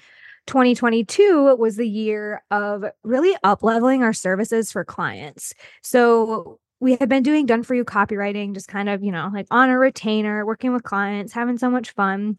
2022 0.47 1.57
was 1.57 1.77
the 1.77 1.89
year 1.89 2.43
of 2.51 2.87
really 3.03 3.37
up 3.45 3.63
leveling 3.63 4.03
our 4.03 4.15
services 4.15 4.73
for 4.73 4.83
clients. 4.83 5.53
So 5.83 6.59
we 6.85 6.97
had 6.97 7.09
been 7.09 7.23
doing 7.23 7.47
done 7.47 7.63
for 7.63 7.75
you 7.75 7.83
copywriting, 7.83 8.53
just 8.53 8.69
kind 8.69 8.91
of, 8.91 9.03
you 9.03 9.11
know, 9.11 9.31
like 9.33 9.47
on 9.51 9.71
a 9.71 9.79
retainer, 9.79 10.45
working 10.45 10.75
with 10.75 10.83
clients, 10.83 11.33
having 11.33 11.57
so 11.57 11.71
much 11.71 11.93
fun. 11.93 12.37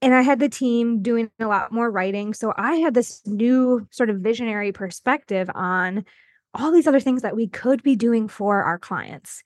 And 0.00 0.14
I 0.14 0.22
had 0.22 0.38
the 0.38 0.48
team 0.48 1.02
doing 1.02 1.32
a 1.40 1.46
lot 1.46 1.72
more 1.72 1.90
writing. 1.90 2.32
So 2.32 2.54
I 2.56 2.76
had 2.76 2.94
this 2.94 3.20
new 3.26 3.88
sort 3.90 4.08
of 4.08 4.20
visionary 4.20 4.70
perspective 4.70 5.50
on 5.52 6.04
all 6.54 6.70
these 6.70 6.86
other 6.86 7.00
things 7.00 7.22
that 7.22 7.34
we 7.34 7.48
could 7.48 7.82
be 7.82 7.96
doing 7.96 8.28
for 8.28 8.62
our 8.62 8.78
clients. 8.78 9.42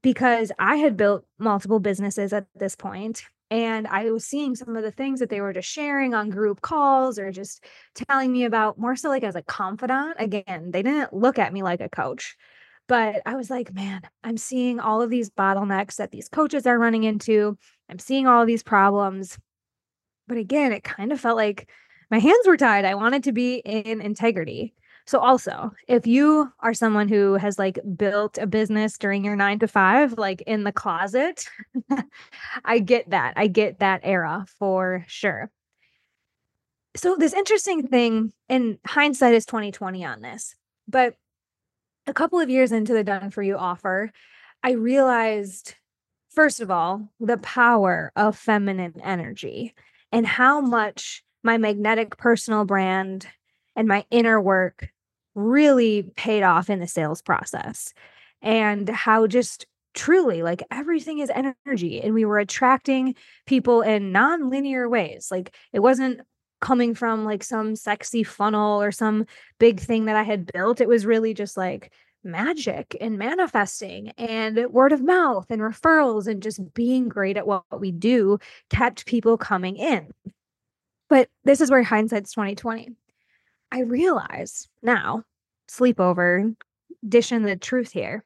Because 0.00 0.52
I 0.60 0.76
had 0.76 0.96
built 0.96 1.24
multiple 1.36 1.80
businesses 1.80 2.32
at 2.32 2.46
this 2.54 2.76
point 2.76 3.24
and 3.50 3.88
I 3.88 4.08
was 4.12 4.24
seeing 4.24 4.54
some 4.54 4.76
of 4.76 4.84
the 4.84 4.92
things 4.92 5.18
that 5.18 5.30
they 5.30 5.40
were 5.40 5.52
just 5.52 5.68
sharing 5.68 6.14
on 6.14 6.30
group 6.30 6.60
calls 6.60 7.18
or 7.18 7.32
just 7.32 7.64
telling 7.94 8.32
me 8.32 8.44
about 8.44 8.78
more 8.78 8.94
so 8.94 9.08
like 9.08 9.24
as 9.24 9.34
a 9.34 9.42
confidant. 9.42 10.16
Again, 10.20 10.70
they 10.70 10.82
didn't 10.82 11.12
look 11.12 11.40
at 11.40 11.52
me 11.52 11.64
like 11.64 11.80
a 11.80 11.88
coach, 11.88 12.36
but 12.86 13.22
I 13.26 13.36
was 13.36 13.50
like, 13.50 13.72
man, 13.72 14.02
I'm 14.22 14.36
seeing 14.36 14.80
all 14.80 15.00
of 15.00 15.10
these 15.10 15.30
bottlenecks 15.30 15.96
that 15.96 16.10
these 16.10 16.28
coaches 16.28 16.66
are 16.66 16.78
running 16.78 17.04
into. 17.04 17.56
I'm 17.88 17.98
seeing 17.98 18.26
all 18.26 18.44
these 18.44 18.62
problems. 18.62 19.38
But 20.26 20.38
again, 20.38 20.72
it 20.72 20.84
kind 20.84 21.12
of 21.12 21.20
felt 21.20 21.36
like 21.36 21.68
my 22.10 22.18
hands 22.18 22.46
were 22.46 22.56
tied. 22.56 22.84
I 22.84 22.94
wanted 22.94 23.24
to 23.24 23.32
be 23.32 23.56
in 23.56 24.00
integrity. 24.00 24.74
So 25.06 25.18
also, 25.18 25.70
if 25.86 26.06
you 26.06 26.50
are 26.60 26.72
someone 26.72 27.08
who 27.08 27.34
has 27.34 27.58
like 27.58 27.78
built 27.96 28.38
a 28.38 28.46
business 28.46 28.96
during 28.96 29.24
your 29.24 29.36
9 29.36 29.58
to 29.58 29.68
5 29.68 30.14
like 30.14 30.40
in 30.42 30.64
the 30.64 30.72
closet, 30.72 31.46
I 32.64 32.78
get 32.78 33.10
that. 33.10 33.34
I 33.36 33.46
get 33.46 33.80
that 33.80 34.00
era 34.02 34.46
for 34.58 35.04
sure. 35.06 35.50
So 36.96 37.16
this 37.16 37.34
interesting 37.34 37.86
thing 37.86 38.32
in 38.48 38.78
hindsight 38.86 39.34
is 39.34 39.44
2020 39.46 40.04
on 40.04 40.22
this. 40.22 40.54
But 40.88 41.16
a 42.06 42.14
couple 42.14 42.38
of 42.38 42.50
years 42.50 42.72
into 42.72 42.92
the 42.92 43.04
done 43.04 43.30
for 43.30 43.42
you 43.42 43.56
offer, 43.56 44.12
I 44.62 44.72
realized 44.72 45.74
first 46.30 46.60
of 46.60 46.70
all, 46.70 47.08
the 47.20 47.38
power 47.38 48.12
of 48.16 48.36
feminine 48.36 49.00
energy 49.02 49.74
and 50.10 50.26
how 50.26 50.60
much 50.60 51.22
my 51.42 51.58
magnetic 51.58 52.16
personal 52.16 52.64
brand 52.64 53.26
and 53.76 53.86
my 53.86 54.04
inner 54.10 54.40
work 54.40 54.88
really 55.34 56.02
paid 56.16 56.42
off 56.42 56.70
in 56.70 56.80
the 56.80 56.86
sales 56.86 57.22
process 57.22 57.92
and 58.42 58.88
how 58.88 59.26
just 59.26 59.66
truly 59.94 60.42
like 60.42 60.62
everything 60.70 61.20
is 61.20 61.30
energy 61.30 62.00
and 62.00 62.14
we 62.14 62.24
were 62.24 62.38
attracting 62.38 63.14
people 63.46 63.80
in 63.82 64.10
non-linear 64.12 64.88
ways. 64.88 65.28
Like 65.30 65.54
it 65.72 65.80
wasn't 65.80 66.20
coming 66.64 66.94
from 66.94 67.24
like 67.24 67.44
some 67.44 67.76
sexy 67.76 68.22
funnel 68.22 68.82
or 68.82 68.90
some 68.90 69.26
big 69.58 69.78
thing 69.80 70.06
that 70.06 70.16
i 70.16 70.22
had 70.22 70.50
built 70.52 70.80
it 70.80 70.88
was 70.88 71.06
really 71.06 71.34
just 71.34 71.56
like 71.56 71.92
magic 72.24 72.96
and 73.00 73.18
manifesting 73.18 74.08
and 74.16 74.66
word 74.70 74.92
of 74.92 75.02
mouth 75.02 75.46
and 75.50 75.60
referrals 75.60 76.26
and 76.26 76.42
just 76.42 76.72
being 76.72 77.08
great 77.08 77.36
at 77.36 77.46
what 77.46 77.64
we 77.78 77.92
do 77.92 78.38
kept 78.70 79.04
people 79.06 79.36
coming 79.36 79.76
in 79.76 80.08
but 81.10 81.28
this 81.44 81.60
is 81.60 81.70
where 81.70 81.82
hindsight's 81.82 82.32
2020 82.32 82.90
I 83.74 83.80
realize 83.80 84.68
now, 84.82 85.24
sleepover, 85.68 86.54
dishing 87.08 87.42
the 87.42 87.56
truth 87.56 87.90
here. 87.90 88.24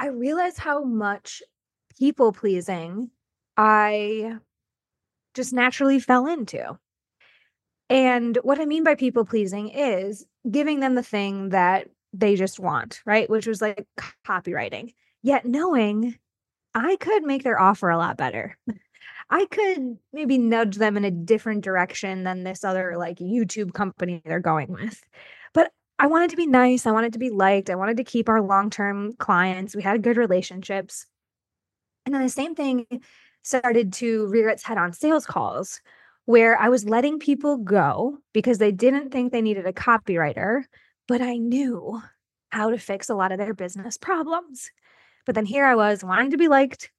I 0.00 0.08
realize 0.08 0.58
how 0.58 0.82
much 0.82 1.40
people 2.00 2.32
pleasing 2.32 3.12
I 3.56 4.38
just 5.34 5.52
naturally 5.52 6.00
fell 6.00 6.26
into. 6.26 6.76
And 7.90 8.38
what 8.42 8.60
I 8.60 8.66
mean 8.66 8.84
by 8.84 8.94
people 8.94 9.24
pleasing 9.24 9.68
is 9.68 10.26
giving 10.50 10.80
them 10.80 10.94
the 10.94 11.02
thing 11.02 11.50
that 11.50 11.88
they 12.12 12.36
just 12.36 12.58
want, 12.58 13.00
right? 13.04 13.28
Which 13.28 13.46
was 13.46 13.62
like 13.62 13.86
copywriting. 14.26 14.94
Yet 15.22 15.46
knowing 15.46 16.16
I 16.74 16.96
could 16.96 17.24
make 17.24 17.44
their 17.44 17.60
offer 17.60 17.88
a 17.88 17.98
lot 17.98 18.16
better. 18.16 18.56
I 19.30 19.46
could 19.46 19.98
maybe 20.12 20.38
nudge 20.38 20.76
them 20.76 20.96
in 20.96 21.04
a 21.04 21.10
different 21.10 21.62
direction 21.62 22.24
than 22.24 22.44
this 22.44 22.64
other 22.64 22.96
like 22.96 23.18
YouTube 23.18 23.74
company 23.74 24.22
they're 24.24 24.40
going 24.40 24.72
with. 24.72 25.02
But 25.52 25.70
I 25.98 26.06
wanted 26.06 26.30
to 26.30 26.36
be 26.36 26.46
nice. 26.46 26.86
I 26.86 26.92
wanted 26.92 27.12
to 27.14 27.18
be 27.18 27.30
liked. 27.30 27.68
I 27.68 27.74
wanted 27.74 27.98
to 27.98 28.04
keep 28.04 28.28
our 28.28 28.40
long 28.40 28.70
term 28.70 29.14
clients. 29.14 29.76
We 29.76 29.82
had 29.82 30.02
good 30.02 30.16
relationships. 30.16 31.06
And 32.06 32.14
then 32.14 32.22
the 32.22 32.28
same 32.30 32.54
thing 32.54 32.86
started 33.42 33.92
to 33.94 34.26
rear 34.28 34.48
its 34.48 34.62
head 34.62 34.78
on 34.78 34.92
sales 34.92 35.26
calls, 35.26 35.80
where 36.28 36.60
I 36.60 36.68
was 36.68 36.84
letting 36.84 37.18
people 37.18 37.56
go 37.56 38.18
because 38.34 38.58
they 38.58 38.70
didn't 38.70 39.08
think 39.08 39.32
they 39.32 39.40
needed 39.40 39.64
a 39.64 39.72
copywriter, 39.72 40.62
but 41.06 41.22
I 41.22 41.38
knew 41.38 42.02
how 42.50 42.68
to 42.68 42.76
fix 42.76 43.08
a 43.08 43.14
lot 43.14 43.32
of 43.32 43.38
their 43.38 43.54
business 43.54 43.96
problems. 43.96 44.70
But 45.24 45.36
then 45.36 45.46
here 45.46 45.64
I 45.64 45.74
was 45.74 46.04
wanting 46.04 46.32
to 46.32 46.36
be 46.36 46.48
liked, 46.48 46.90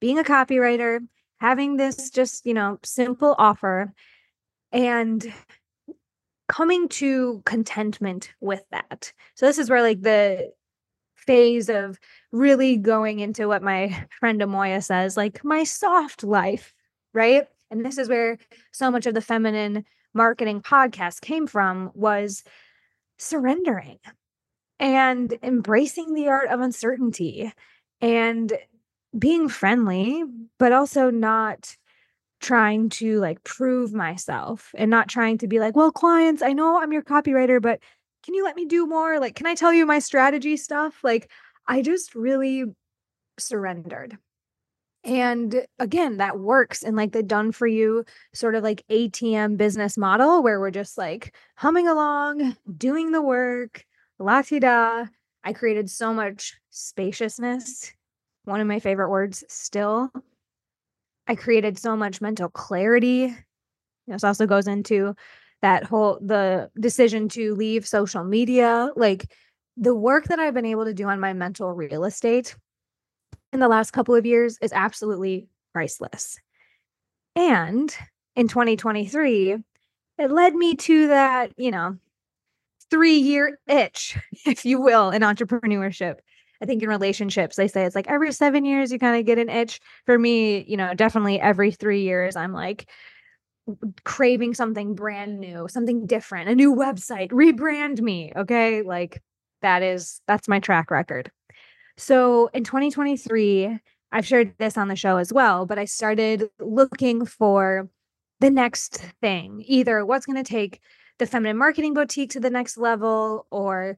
being 0.00 0.20
a 0.20 0.22
copywriter, 0.22 1.00
having 1.40 1.76
this 1.76 2.10
just, 2.10 2.46
you 2.46 2.54
know, 2.54 2.78
simple 2.84 3.34
offer 3.40 3.92
and 4.70 5.34
coming 6.46 6.88
to 6.90 7.42
contentment 7.44 8.32
with 8.40 8.62
that. 8.70 9.12
So 9.34 9.46
this 9.46 9.58
is 9.58 9.68
where 9.68 9.82
like 9.82 10.02
the 10.02 10.52
phase 11.16 11.68
of 11.68 11.98
really 12.30 12.76
going 12.76 13.18
into 13.18 13.48
what 13.48 13.64
my 13.64 14.06
friend 14.20 14.40
Amoya 14.40 14.80
says, 14.80 15.16
like 15.16 15.42
my 15.42 15.64
soft 15.64 16.22
life, 16.22 16.72
right? 17.12 17.48
And 17.70 17.84
this 17.84 17.98
is 17.98 18.08
where 18.08 18.38
so 18.72 18.90
much 18.90 19.06
of 19.06 19.14
the 19.14 19.20
feminine 19.20 19.84
marketing 20.14 20.62
podcast 20.62 21.20
came 21.20 21.46
from 21.46 21.90
was 21.94 22.42
surrendering 23.18 23.98
and 24.78 25.36
embracing 25.42 26.14
the 26.14 26.28
art 26.28 26.48
of 26.48 26.60
uncertainty 26.60 27.52
and 28.00 28.52
being 29.18 29.48
friendly, 29.48 30.24
but 30.58 30.72
also 30.72 31.10
not 31.10 31.76
trying 32.40 32.90
to 32.90 33.18
like 33.18 33.42
prove 33.44 33.92
myself 33.92 34.74
and 34.76 34.90
not 34.90 35.08
trying 35.08 35.38
to 35.38 35.48
be 35.48 35.58
like, 35.58 35.74
well, 35.74 35.90
clients, 35.90 36.42
I 36.42 36.52
know 36.52 36.80
I'm 36.80 36.92
your 36.92 37.02
copywriter, 37.02 37.60
but 37.60 37.80
can 38.22 38.34
you 38.34 38.44
let 38.44 38.56
me 38.56 38.66
do 38.66 38.86
more? 38.86 39.18
Like, 39.18 39.34
can 39.34 39.46
I 39.46 39.54
tell 39.54 39.72
you 39.72 39.86
my 39.86 40.00
strategy 40.00 40.56
stuff? 40.56 40.98
Like, 41.02 41.30
I 41.66 41.80
just 41.80 42.14
really 42.14 42.64
surrendered. 43.38 44.18
And 45.06 45.66
again, 45.78 46.18
that 46.18 46.40
works 46.40 46.82
in 46.82 46.96
like 46.96 47.12
the 47.12 47.22
done 47.22 47.52
for 47.52 47.66
you 47.66 48.04
sort 48.34 48.56
of 48.56 48.64
like 48.64 48.84
ATM 48.90 49.56
business 49.56 49.96
model 49.96 50.42
where 50.42 50.60
we're 50.60 50.72
just 50.72 50.98
like 50.98 51.34
humming 51.56 51.86
along, 51.88 52.56
doing 52.76 53.12
the 53.12 53.22
work, 53.22 53.86
la 54.18 54.42
ti 54.42 54.58
da. 54.58 55.06
I 55.44 55.52
created 55.52 55.88
so 55.88 56.12
much 56.12 56.56
spaciousness 56.70 57.92
one 58.46 58.60
of 58.60 58.66
my 58.66 58.80
favorite 58.80 59.10
words 59.10 59.44
still. 59.48 60.10
I 61.26 61.34
created 61.34 61.78
so 61.78 61.96
much 61.96 62.20
mental 62.20 62.48
clarity. 62.48 63.34
This 64.06 64.24
also 64.24 64.46
goes 64.46 64.68
into 64.68 65.14
that 65.62 65.84
whole 65.84 66.18
the 66.20 66.70
decision 66.78 67.28
to 67.30 67.54
leave 67.54 67.86
social 67.86 68.24
media, 68.24 68.90
like 68.96 69.26
the 69.76 69.94
work 69.94 70.26
that 70.26 70.38
I've 70.38 70.54
been 70.54 70.64
able 70.64 70.84
to 70.84 70.94
do 70.94 71.08
on 71.08 71.18
my 71.20 71.32
mental 71.32 71.72
real 71.72 72.04
estate 72.04 72.56
in 73.52 73.60
the 73.60 73.68
last 73.68 73.92
couple 73.92 74.14
of 74.14 74.26
years 74.26 74.58
is 74.60 74.72
absolutely 74.72 75.48
priceless. 75.72 76.38
And 77.34 77.94
in 78.34 78.48
2023, 78.48 79.56
it 80.18 80.30
led 80.30 80.54
me 80.54 80.74
to 80.76 81.08
that, 81.08 81.52
you 81.56 81.70
know, 81.70 81.96
three 82.90 83.18
year 83.18 83.58
itch, 83.66 84.16
if 84.46 84.64
you 84.64 84.80
will, 84.80 85.10
in 85.10 85.22
entrepreneurship 85.22 86.16
I 86.62 86.66
think 86.66 86.82
in 86.82 86.88
relationships, 86.88 87.56
they 87.56 87.68
say 87.68 87.84
it's 87.84 87.94
like 87.94 88.08
every 88.08 88.32
seven 88.32 88.64
years 88.64 88.90
you 88.90 88.98
kind 88.98 89.18
of 89.18 89.26
get 89.26 89.38
an 89.38 89.48
itch. 89.48 89.80
For 90.04 90.18
me, 90.18 90.64
you 90.66 90.76
know, 90.76 90.94
definitely 90.94 91.40
every 91.40 91.70
three 91.70 92.02
years, 92.02 92.36
I'm 92.36 92.52
like 92.52 92.88
craving 94.04 94.54
something 94.54 94.94
brand 94.94 95.40
new, 95.40 95.66
something 95.68 96.06
different, 96.06 96.48
a 96.48 96.54
new 96.54 96.74
website, 96.74 97.30
rebrand 97.30 98.00
me. 98.00 98.32
Okay. 98.36 98.82
Like 98.82 99.22
that 99.62 99.82
is, 99.82 100.20
that's 100.26 100.48
my 100.48 100.60
track 100.60 100.90
record. 100.90 101.30
So 101.96 102.48
in 102.52 102.64
2023, 102.64 103.78
I've 104.12 104.26
shared 104.26 104.54
this 104.58 104.76
on 104.76 104.88
the 104.88 104.96
show 104.96 105.16
as 105.16 105.32
well, 105.32 105.66
but 105.66 105.78
I 105.78 105.84
started 105.84 106.48
looking 106.60 107.24
for 107.24 107.88
the 108.40 108.50
next 108.50 108.98
thing, 109.20 109.62
either 109.66 110.04
what's 110.04 110.26
going 110.26 110.42
to 110.42 110.48
take 110.48 110.80
the 111.18 111.26
feminine 111.26 111.56
marketing 111.56 111.94
boutique 111.94 112.30
to 112.30 112.40
the 112.40 112.50
next 112.50 112.76
level 112.76 113.46
or 113.50 113.96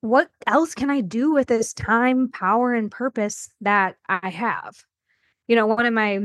what 0.00 0.30
else 0.46 0.74
can 0.74 0.90
I 0.90 1.00
do 1.00 1.32
with 1.32 1.48
this 1.48 1.72
time, 1.72 2.30
power, 2.30 2.74
and 2.74 2.90
purpose 2.90 3.50
that 3.62 3.96
I 4.08 4.28
have? 4.28 4.76
You 5.48 5.56
know, 5.56 5.66
one 5.66 5.86
of 5.86 5.94
my 5.94 6.20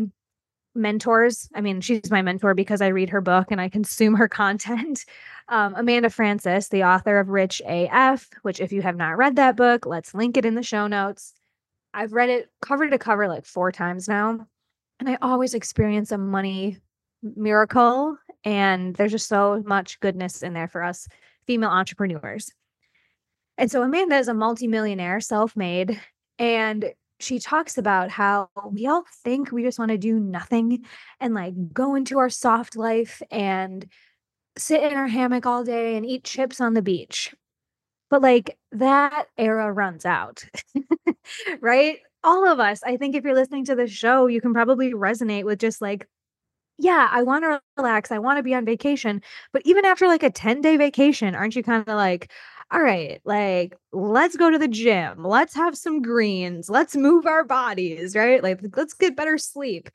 mentors, 0.79 1.50
I 1.53 1.62
mean, 1.62 1.81
she's 1.81 2.09
my 2.09 2.21
mentor 2.21 2.53
because 2.55 2.81
I 2.81 2.88
read 2.88 3.09
her 3.09 3.21
book 3.21 3.48
and 3.51 3.62
I 3.62 3.69
consume 3.69 4.15
her 4.15 4.27
content. 4.29 5.05
Um, 5.48 5.74
Amanda 5.75 6.09
Frances, 6.09 6.69
the 6.69 6.83
author 6.83 7.19
of 7.19 7.29
Rich 7.29 7.62
AF, 7.67 8.29
which, 8.41 8.59
if 8.59 8.71
you 8.71 8.81
have 8.81 8.95
not 8.95 9.17
read 9.17 9.36
that 9.36 9.55
book, 9.55 9.86
let's 9.86 10.13
link 10.13 10.38
it 10.38 10.45
in 10.45 10.55
the 10.55 10.63
show 10.63 10.88
notes. 10.88 11.33
I've 11.93 12.13
read 12.13 12.29
it 12.29 12.50
cover 12.62 12.89
to 12.89 12.98
cover 12.98 13.27
like 13.27 13.45
four 13.45 13.71
times 13.71 14.07
now. 14.07 14.48
And 15.00 15.09
I 15.09 15.17
always 15.21 15.53
experience 15.53 16.12
a 16.12 16.17
money 16.17 16.77
miracle. 17.21 18.17
And 18.43 18.95
there's 18.95 19.12
just 19.12 19.27
so 19.27 19.62
much 19.65 20.00
goodness 20.00 20.43
in 20.43 20.53
there 20.53 20.67
for 20.67 20.83
us 20.83 21.07
female 21.45 21.69
entrepreneurs. 21.69 22.51
And 23.57 23.69
so 23.69 23.81
Amanda 23.81 24.17
is 24.17 24.27
a 24.27 24.33
multimillionaire, 24.33 25.19
self 25.19 25.55
made, 25.55 26.00
and 26.38 26.93
she 27.19 27.39
talks 27.39 27.77
about 27.77 28.09
how 28.09 28.49
we 28.71 28.88
all 28.88 29.03
think 29.23 29.51
we 29.51 29.63
just 29.63 29.79
want 29.79 29.91
to 29.91 29.97
do 29.97 30.19
nothing 30.19 30.85
and 31.19 31.33
like 31.33 31.53
go 31.73 31.95
into 31.95 32.17
our 32.19 32.29
soft 32.29 32.75
life 32.75 33.21
and 33.29 33.85
sit 34.57 34.83
in 34.83 34.97
our 34.97 35.07
hammock 35.07 35.45
all 35.45 35.63
day 35.63 35.95
and 35.95 36.05
eat 36.05 36.23
chips 36.23 36.61
on 36.61 36.73
the 36.73 36.81
beach. 36.81 37.33
But 38.09 38.21
like 38.21 38.57
that 38.71 39.25
era 39.38 39.71
runs 39.71 40.05
out, 40.05 40.43
right? 41.61 41.99
All 42.23 42.47
of 42.47 42.59
us, 42.59 42.81
I 42.83 42.97
think 42.97 43.15
if 43.15 43.23
you're 43.23 43.35
listening 43.35 43.65
to 43.65 43.75
the 43.75 43.88
show, 43.88 44.27
you 44.27 44.41
can 44.41 44.53
probably 44.53 44.93
resonate 44.93 45.43
with 45.45 45.59
just 45.59 45.81
like, 45.81 46.07
yeah, 46.77 47.09
I 47.11 47.23
want 47.23 47.43
to 47.43 47.61
relax. 47.77 48.11
I 48.11 48.19
want 48.19 48.38
to 48.38 48.43
be 48.43 48.55
on 48.55 48.65
vacation. 48.65 49.21
But 49.51 49.63
even 49.65 49.85
after 49.85 50.07
like 50.07 50.23
a 50.23 50.29
10 50.29 50.61
day 50.61 50.77
vacation, 50.77 51.35
aren't 51.35 51.55
you 51.55 51.63
kind 51.63 51.88
of 51.88 51.95
like, 51.95 52.31
all 52.71 52.81
right, 52.81 53.19
like 53.25 53.75
let's 53.91 54.38
go 54.38 54.49
to 54.49 54.59
the 54.59 54.67
gym, 54.67 55.23
let's 55.23 55.55
have 55.55 55.77
some 55.77 56.01
greens, 56.01 56.69
let's 56.69 56.95
move 56.95 57.25
our 57.25 57.43
bodies, 57.43 58.15
right? 58.15 58.43
Like 58.43 58.61
let's 58.75 58.93
get 58.93 59.15
better 59.15 59.38
sleep. 59.38 59.89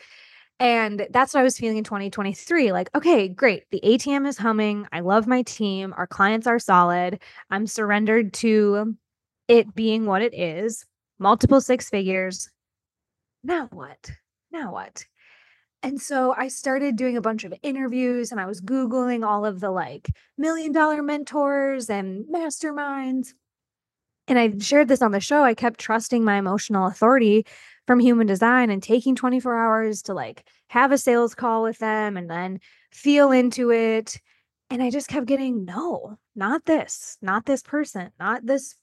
And 0.60 1.06
that's 1.10 1.34
what 1.34 1.40
I 1.40 1.44
was 1.44 1.58
feeling 1.58 1.78
in 1.78 1.84
2023. 1.84 2.72
Like, 2.72 2.88
okay, 2.94 3.28
great. 3.28 3.64
The 3.70 3.80
ATM 3.84 4.26
is 4.26 4.38
humming. 4.38 4.86
I 4.92 5.00
love 5.00 5.26
my 5.26 5.42
team. 5.42 5.92
Our 5.96 6.06
clients 6.06 6.46
are 6.46 6.60
solid. 6.60 7.20
I'm 7.50 7.66
surrendered 7.66 8.32
to 8.34 8.96
it 9.48 9.74
being 9.74 10.06
what 10.06 10.22
it 10.22 10.34
is 10.34 10.84
multiple 11.18 11.60
six 11.60 11.88
figures. 11.88 12.50
Now 13.42 13.68
what? 13.72 14.10
Now 14.50 14.72
what? 14.72 15.04
And 15.84 16.00
so 16.00 16.34
I 16.34 16.48
started 16.48 16.96
doing 16.96 17.18
a 17.18 17.20
bunch 17.20 17.44
of 17.44 17.52
interviews 17.62 18.32
and 18.32 18.40
I 18.40 18.46
was 18.46 18.62
Googling 18.62 19.22
all 19.22 19.44
of 19.44 19.60
the 19.60 19.70
like 19.70 20.08
million 20.38 20.72
dollar 20.72 21.02
mentors 21.02 21.90
and 21.90 22.24
masterminds. 22.24 23.34
And 24.26 24.38
I 24.38 24.56
shared 24.60 24.88
this 24.88 25.02
on 25.02 25.12
the 25.12 25.20
show. 25.20 25.44
I 25.44 25.52
kept 25.52 25.78
trusting 25.78 26.24
my 26.24 26.38
emotional 26.38 26.86
authority 26.86 27.44
from 27.86 28.00
human 28.00 28.26
design 28.26 28.70
and 28.70 28.82
taking 28.82 29.14
24 29.14 29.54
hours 29.54 30.00
to 30.04 30.14
like 30.14 30.48
have 30.68 30.90
a 30.90 30.96
sales 30.96 31.34
call 31.34 31.62
with 31.62 31.78
them 31.80 32.16
and 32.16 32.30
then 32.30 32.60
feel 32.90 33.30
into 33.30 33.70
it. 33.70 34.18
And 34.70 34.82
I 34.82 34.88
just 34.88 35.08
kept 35.08 35.26
getting 35.26 35.66
no, 35.66 36.16
not 36.34 36.64
this, 36.64 37.18
not 37.20 37.44
this 37.44 37.62
person, 37.62 38.10
not 38.18 38.46
this 38.46 38.74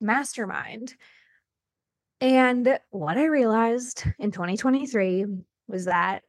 mastermind. 0.00 0.96
And 2.20 2.80
what 2.90 3.16
I 3.16 3.26
realized 3.26 4.02
in 4.18 4.32
2023 4.32 5.24
was 5.68 5.84
that 5.84 6.24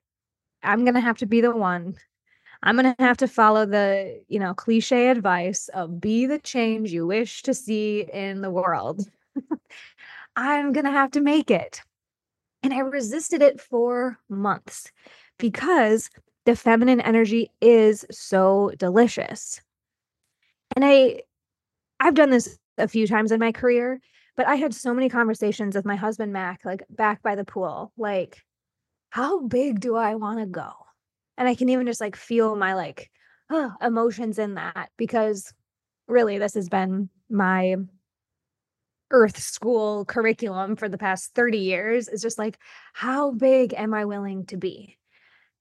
I'm 0.64 0.84
going 0.84 0.96
to 0.96 1.02
have 1.02 1.18
to 1.18 1.26
be 1.26 1.42
the 1.42 1.56
one. 1.56 1.96
I'm 2.62 2.76
going 2.76 2.94
to 2.94 3.04
have 3.04 3.18
to 3.18 3.28
follow 3.28 3.66
the, 3.66 4.22
you 4.28 4.40
know, 4.40 4.54
cliche 4.54 5.10
advice 5.10 5.70
of 5.70 6.02
be 6.02 6.26
the 6.26 6.40
change 6.40 6.92
you 6.92 7.08
wish 7.08 7.42
to 7.44 7.54
see 7.54 8.06
in 8.12 8.42
the 8.42 8.52
world. 8.52 9.08
I'm 10.36 10.74
going 10.74 10.86
to 10.86 10.92
have 10.92 11.12
to 11.12 11.22
make 11.22 11.50
it. 11.50 11.82
And 12.62 12.74
I 12.74 12.80
resisted 12.80 13.42
it 13.42 13.62
for 13.62 14.18
months 14.28 14.92
because 15.38 16.10
the 16.46 16.56
feminine 16.56 17.00
energy 17.00 17.52
is 17.62 18.06
so 18.12 18.72
delicious. 18.78 19.62
And 20.76 20.84
I 20.84 21.22
I've 22.00 22.16
done 22.16 22.30
this 22.30 22.58
a 22.78 22.88
few 22.88 23.08
times 23.08 23.32
in 23.32 23.40
my 23.40 23.52
career, 23.52 24.00
but 24.36 24.48
I 24.48 24.56
had 24.56 24.74
so 24.74 24.94
many 24.94 25.10
conversations 25.10 25.76
with 25.76 25.86
my 25.86 25.96
husband 25.96 26.32
Mac 26.32 26.62
like 26.64 26.84
back 26.90 27.22
by 27.22 27.36
the 27.36 27.46
pool, 27.46 27.92
like 27.98 28.42
how 29.10 29.42
big 29.42 29.80
do 29.80 29.96
I 29.96 30.16
want 30.16 30.40
to 30.40 30.46
go? 30.46 30.72
And 31.38 31.48
I 31.48 31.56
can 31.56 31.70
even 31.70 31.88
just 31.88 32.02
like 32.02 32.16
feel 32.16 32.56
my 32.56 32.74
like 32.74 33.10
oh, 33.50 33.74
emotions 33.82 34.40
in 34.40 34.56
that 34.56 34.90
because 34.98 35.54
really 36.08 36.38
this 36.38 36.54
has 36.54 36.70
been 36.70 37.10
my 37.30 37.76
earth 39.12 39.40
school 39.40 40.06
curriculum 40.06 40.76
for 40.76 40.88
the 40.88 40.98
past 40.98 41.34
30 41.34 41.58
years 41.58 42.08
is 42.08 42.22
just 42.22 42.38
like 42.38 42.60
how 42.94 43.32
big 43.32 43.74
am 43.74 43.94
I 43.94 44.06
willing 44.06 44.46
to 44.48 44.58
be? 44.58 44.98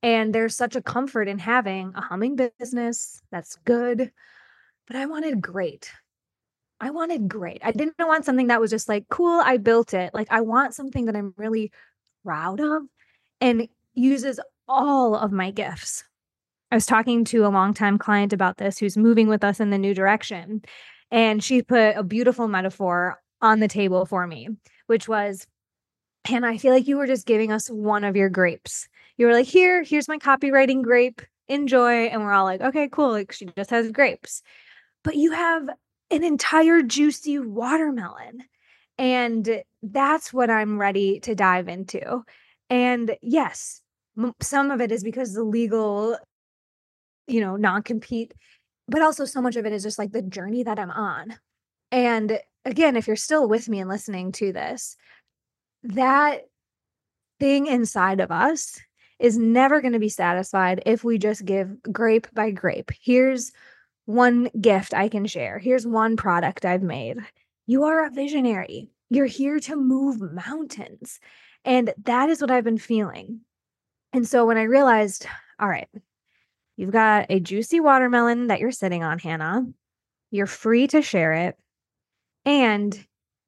And 0.03 0.35
there's 0.35 0.55
such 0.55 0.77
a 0.77 0.83
comfort 0.83 1.29
in 1.29 1.38
having 1.38 1.92
a 1.94 2.01
humming 2.01 2.37
business 2.37 3.20
that's 3.31 3.57
good, 3.64 4.12
but 4.87 4.96
I 4.96 5.07
wanted 5.07 5.40
great. 5.40 5.90
I 6.81 6.90
wanted 6.90 7.29
great. 7.29 7.61
I 7.64 7.73
didn't 7.73 7.96
want 7.99 8.25
something 8.25 8.49
that 8.49 8.61
was 8.61 8.70
just 8.70 8.88
like, 8.88 9.09
cool, 9.09 9.40
I 9.40 9.57
built 9.57 9.94
it. 9.94 10.14
Like, 10.14 10.29
I 10.31 10.42
want 10.42 10.75
something 10.75 11.07
that 11.07 11.16
I'm 11.16 11.35
really 11.37 11.73
proud 12.23 12.61
of 12.61 12.83
and 13.40 13.68
uses 13.94 14.40
all 14.68 15.14
of 15.14 15.33
my 15.33 15.51
gifts. 15.51 16.05
I 16.70 16.77
was 16.77 16.87
talking 16.87 17.24
to 17.27 17.46
a 17.46 17.48
longtime 17.48 17.98
client 17.98 18.33
about 18.33 18.59
this 18.59 18.79
who's 18.79 18.96
moving 18.96 19.29
with 19.29 19.42
us 19.42 19.61
in 19.61 19.70
the 19.70 19.79
new 19.79 19.94
direction. 19.94 20.62
And 21.11 21.42
she 21.42 21.62
put 21.62 21.96
a 21.96 22.03
beautiful 22.03 22.48
metaphor 22.48 23.18
on 23.40 23.61
the 23.61 23.68
table 23.68 24.05
for 24.05 24.27
me, 24.27 24.48
which 24.87 25.09
was, 25.09 25.46
and 26.31 26.44
I 26.44 26.59
feel 26.59 26.74
like 26.74 26.87
you 26.87 26.98
were 26.98 27.07
just 27.07 27.27
giving 27.27 27.51
us 27.51 27.68
one 27.68 28.05
of 28.05 28.16
your 28.16 28.29
grapes. 28.29 28.88
You 29.16 29.27
were 29.27 29.33
like, 29.33 29.46
here, 29.46 29.83
here's 29.83 30.09
my 30.09 30.18
copywriting 30.18 30.83
grape, 30.83 31.22
enjoy. 31.48 32.07
And 32.07 32.22
we're 32.22 32.33
all 32.33 32.44
like, 32.44 32.61
okay, 32.61 32.88
cool. 32.90 33.12
Like 33.12 33.33
she 33.33 33.46
just 33.57 33.70
has 33.70 33.90
grapes. 33.90 34.42
But 35.03 35.16
you 35.16 35.33
have 35.33 35.68
an 36.11 36.24
entire 36.24 36.83
juicy 36.83 37.38
watermelon. 37.38 38.44
And 38.98 39.62
that's 39.83 40.33
what 40.33 40.51
I'm 40.51 40.79
ready 40.79 41.20
to 41.20 41.35
dive 41.35 41.68
into. 41.68 42.24
And 42.70 43.16
yes, 43.22 43.83
m- 44.16 44.35
some 44.40 44.70
of 44.70 44.81
it 44.81 44.92
is 44.92 45.02
because 45.02 45.33
the 45.33 45.44
legal, 45.44 46.18
you 47.26 47.40
know, 47.40 47.57
non 47.57 47.83
compete, 47.83 48.35
but 48.87 49.02
also 49.02 49.24
so 49.24 49.40
much 49.40 49.57
of 49.57 49.66
it 49.66 49.72
is 49.72 49.83
just 49.83 49.98
like 49.98 50.12
the 50.12 50.22
journey 50.22 50.62
that 50.62 50.78
I'm 50.78 50.90
on. 50.90 51.37
And 51.90 52.38
again, 52.64 52.96
if 52.96 53.07
you're 53.07 53.16
still 53.16 53.48
with 53.48 53.68
me 53.68 53.81
and 53.81 53.88
listening 53.88 54.33
to 54.33 54.52
this, 54.52 54.96
that 55.83 56.42
thing 57.40 57.66
inside 57.66 58.20
of 58.20 58.31
us 58.31 58.78
is 59.18 59.38
never 59.38 59.81
going 59.81 59.92
to 59.92 59.98
be 59.98 60.09
satisfied 60.09 60.83
if 60.87 61.02
we 61.02 61.18
just 61.18 61.44
give 61.44 61.83
grape 61.90 62.26
by 62.35 62.50
grape. 62.50 62.90
Here's 63.00 63.52
one 64.04 64.48
gift 64.61 64.94
I 64.94 65.09
can 65.09 65.26
share. 65.26 65.59
Here's 65.59 65.87
one 65.87 66.16
product 66.16 66.64
I've 66.64 66.83
made. 66.83 67.18
You 67.66 67.85
are 67.85 68.07
a 68.07 68.11
visionary. 68.11 68.90
You're 69.11 69.26
here 69.26 69.61
to 69.61 69.76
move 69.76 70.20
mountains. 70.20 71.20
And 71.64 71.92
that 72.05 72.31
is 72.31 72.40
what 72.40 72.51
I've 72.51 72.64
been 72.64 72.79
feeling. 72.79 73.40
And 74.12 74.27
so 74.27 74.47
when 74.47 74.57
I 74.57 74.62
realized, 74.62 75.27
all 75.59 75.68
right, 75.68 75.88
you've 76.77 76.92
got 76.92 77.27
a 77.29 77.40
juicy 77.40 77.81
watermelon 77.81 78.47
that 78.47 78.61
you're 78.61 78.71
sitting 78.73 79.03
on, 79.03 79.18
Hannah, 79.18 79.66
you're 80.31 80.47
free 80.47 80.87
to 80.88 81.03
share 81.03 81.33
it. 81.33 81.57
And 82.44 82.99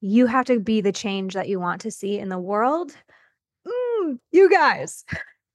you 0.00 0.26
have 0.26 0.46
to 0.46 0.60
be 0.60 0.80
the 0.80 0.92
change 0.92 1.34
that 1.34 1.48
you 1.48 1.60
want 1.60 1.82
to 1.82 1.90
see 1.90 2.18
in 2.18 2.28
the 2.28 2.38
world. 2.38 2.92
Mm, 3.66 4.18
you 4.32 4.50
guys, 4.50 5.04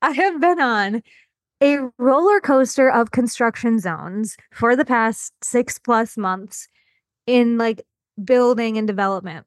I 0.02 0.12
have 0.12 0.40
been 0.40 0.60
on 0.60 1.02
a 1.62 1.80
roller 1.98 2.40
coaster 2.40 2.90
of 2.90 3.12
construction 3.12 3.80
zones 3.80 4.38
for 4.52 4.76
the 4.76 4.86
past 4.86 5.34
six 5.44 5.80
plus 5.80 6.18
months 6.18 6.68
in 7.26 7.58
like 7.58 7.86
building 8.24 8.78
and 8.78 8.88
development 8.88 9.46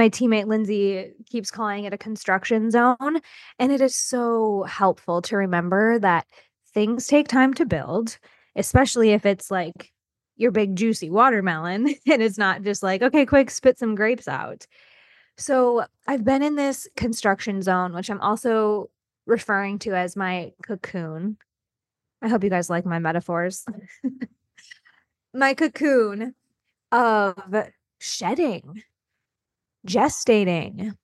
my 0.00 0.08
teammate 0.08 0.46
Lindsay 0.46 1.12
keeps 1.28 1.50
calling 1.50 1.84
it 1.84 1.92
a 1.92 1.98
construction 1.98 2.70
zone. 2.70 3.20
And 3.58 3.70
it 3.70 3.82
is 3.82 3.94
so 3.94 4.62
helpful 4.62 5.20
to 5.20 5.36
remember 5.36 5.98
that 5.98 6.26
things 6.72 7.06
take 7.06 7.28
time 7.28 7.52
to 7.54 7.66
build, 7.66 8.18
especially 8.56 9.10
if 9.10 9.26
it's 9.26 9.50
like 9.50 9.92
your 10.36 10.52
big 10.52 10.74
juicy 10.74 11.10
watermelon 11.10 11.94
and 12.10 12.22
it's 12.22 12.38
not 12.38 12.62
just 12.62 12.82
like, 12.82 13.02
okay, 13.02 13.26
quick, 13.26 13.50
spit 13.50 13.78
some 13.78 13.94
grapes 13.94 14.26
out. 14.26 14.66
So 15.36 15.84
I've 16.08 16.24
been 16.24 16.42
in 16.42 16.54
this 16.54 16.88
construction 16.96 17.60
zone, 17.60 17.92
which 17.92 18.08
I'm 18.08 18.22
also 18.22 18.88
referring 19.26 19.80
to 19.80 19.94
as 19.94 20.16
my 20.16 20.52
cocoon. 20.62 21.36
I 22.22 22.28
hope 22.28 22.42
you 22.42 22.48
guys 22.48 22.70
like 22.70 22.86
my 22.86 23.00
metaphors. 23.00 23.66
my 25.34 25.52
cocoon 25.52 26.34
of 26.90 27.36
shedding 27.98 28.82
gestating, 29.86 30.94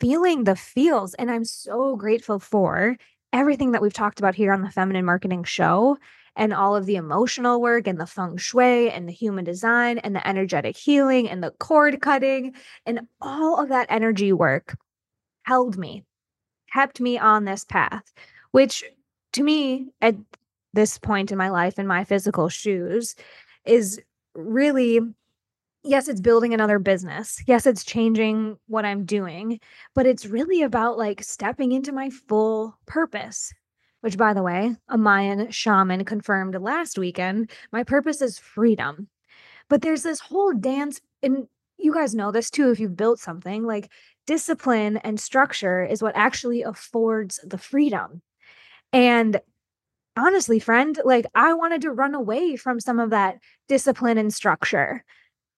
feeling 0.00 0.44
the 0.44 0.56
feels. 0.56 1.14
And 1.14 1.30
I'm 1.30 1.44
so 1.44 1.96
grateful 1.96 2.38
for 2.38 2.96
everything 3.32 3.72
that 3.72 3.82
we've 3.82 3.92
talked 3.92 4.18
about 4.18 4.34
here 4.34 4.52
on 4.52 4.62
the 4.62 4.70
Feminine 4.70 5.04
Marketing 5.04 5.44
Show 5.44 5.98
and 6.36 6.52
all 6.52 6.76
of 6.76 6.86
the 6.86 6.96
emotional 6.96 7.60
work 7.60 7.86
and 7.86 7.98
the 7.98 8.06
feng 8.06 8.36
shui 8.36 8.90
and 8.90 9.08
the 9.08 9.12
human 9.12 9.44
design 9.44 9.98
and 9.98 10.14
the 10.14 10.26
energetic 10.26 10.76
healing 10.76 11.28
and 11.28 11.42
the 11.42 11.50
cord 11.52 12.00
cutting 12.00 12.54
and 12.84 13.00
all 13.20 13.60
of 13.60 13.70
that 13.70 13.86
energy 13.88 14.32
work 14.32 14.76
held 15.44 15.78
me, 15.78 16.04
kept 16.72 17.00
me 17.00 17.18
on 17.18 17.44
this 17.44 17.64
path, 17.64 18.12
which 18.50 18.84
to 19.32 19.42
me, 19.42 19.88
at 20.00 20.16
this 20.72 20.98
point 20.98 21.30
in 21.30 21.38
my 21.38 21.50
life, 21.50 21.78
in 21.78 21.86
my 21.86 22.04
physical 22.04 22.48
shoes, 22.48 23.14
is 23.66 24.00
really 24.34 25.00
yes, 25.86 26.08
it's 26.08 26.20
building 26.20 26.52
another 26.54 26.78
business. 26.78 27.42
Yes, 27.46 27.66
it's 27.66 27.84
changing 27.84 28.58
what 28.66 28.84
I'm 28.84 29.04
doing, 29.04 29.60
but 29.94 30.06
it's 30.06 30.26
really 30.26 30.62
about 30.62 30.98
like 30.98 31.22
stepping 31.22 31.72
into 31.72 31.92
my 31.92 32.10
full 32.10 32.78
purpose. 32.86 33.52
which, 34.02 34.16
by 34.18 34.32
the 34.34 34.42
way, 34.42 34.76
a 34.88 34.96
Mayan 34.98 35.50
shaman 35.50 36.04
confirmed 36.04 36.54
last 36.60 36.98
weekend. 36.98 37.50
My 37.72 37.82
purpose 37.82 38.20
is 38.22 38.38
freedom. 38.38 39.08
But 39.68 39.82
there's 39.82 40.02
this 40.04 40.20
whole 40.20 40.52
dance, 40.54 41.00
and 41.22 41.48
you 41.78 41.94
guys 41.94 42.14
know 42.14 42.32
this 42.32 42.50
too 42.50 42.70
if 42.70 42.80
you've 42.80 42.96
built 42.96 43.20
something 43.20 43.64
like 43.64 43.90
discipline 44.26 44.98
and 44.98 45.20
structure 45.20 45.84
is 45.84 46.02
what 46.02 46.16
actually 46.16 46.62
affords 46.62 47.40
the 47.44 47.58
freedom. 47.58 48.22
And 48.92 49.40
honestly, 50.16 50.58
friend, 50.58 50.98
like 51.04 51.26
I 51.34 51.52
wanted 51.54 51.82
to 51.82 51.90
run 51.90 52.14
away 52.14 52.56
from 52.56 52.80
some 52.80 52.98
of 52.98 53.10
that 53.10 53.38
discipline 53.68 54.18
and 54.18 54.32
structure. 54.32 55.04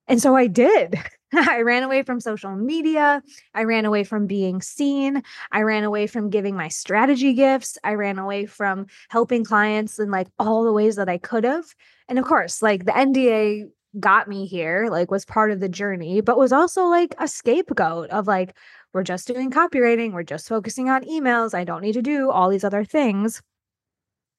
And 0.09 0.21
so 0.21 0.35
I 0.35 0.47
did. 0.47 0.99
I 1.35 1.61
ran 1.61 1.83
away 1.83 2.03
from 2.03 2.21
social 2.21 2.57
media. 2.57 3.23
I 3.55 3.65
ran 3.65 3.85
away 3.85 4.03
from 4.05 4.27
being 4.27 4.63
seen. 4.63 5.23
I 5.53 5.61
ran 5.61 5.85
away 5.85 6.07
from 6.07 6.31
giving 6.31 6.57
my 6.57 6.69
strategy 6.69 7.35
gifts. 7.35 7.77
I 7.85 7.95
ran 7.95 8.19
away 8.19 8.47
from 8.47 8.87
helping 9.11 9.45
clients 9.45 9.99
in 9.99 10.11
like 10.11 10.29
all 10.39 10.65
the 10.65 10.73
ways 10.73 10.97
that 10.97 11.09
I 11.09 11.19
could 11.19 11.45
have. 11.45 11.67
And 12.09 12.19
of 12.19 12.25
course, 12.25 12.63
like 12.63 12.87
the 12.87 12.93
NDA 12.93 13.69
got 14.01 14.29
me 14.29 14.47
here, 14.47 14.89
like 14.91 15.11
was 15.11 15.27
part 15.27 15.51
of 15.51 15.61
the 15.61 15.69
journey, 15.69 16.23
but 16.23 16.39
was 16.39 16.53
also 16.53 16.87
like 16.87 17.15
a 17.19 17.29
scapegoat 17.29 18.09
of 18.11 18.27
like, 18.27 18.57
we're 18.95 19.03
just 19.03 19.27
doing 19.27 19.51
copywriting, 19.51 20.13
we're 20.13 20.23
just 20.23 20.49
focusing 20.49 20.89
on 20.89 21.05
emails. 21.05 21.53
I 21.53 21.65
don't 21.65 21.83
need 21.83 21.93
to 21.93 22.03
do 22.03 22.31
all 22.31 22.49
these 22.49 22.65
other 22.65 22.85
things. 22.85 23.43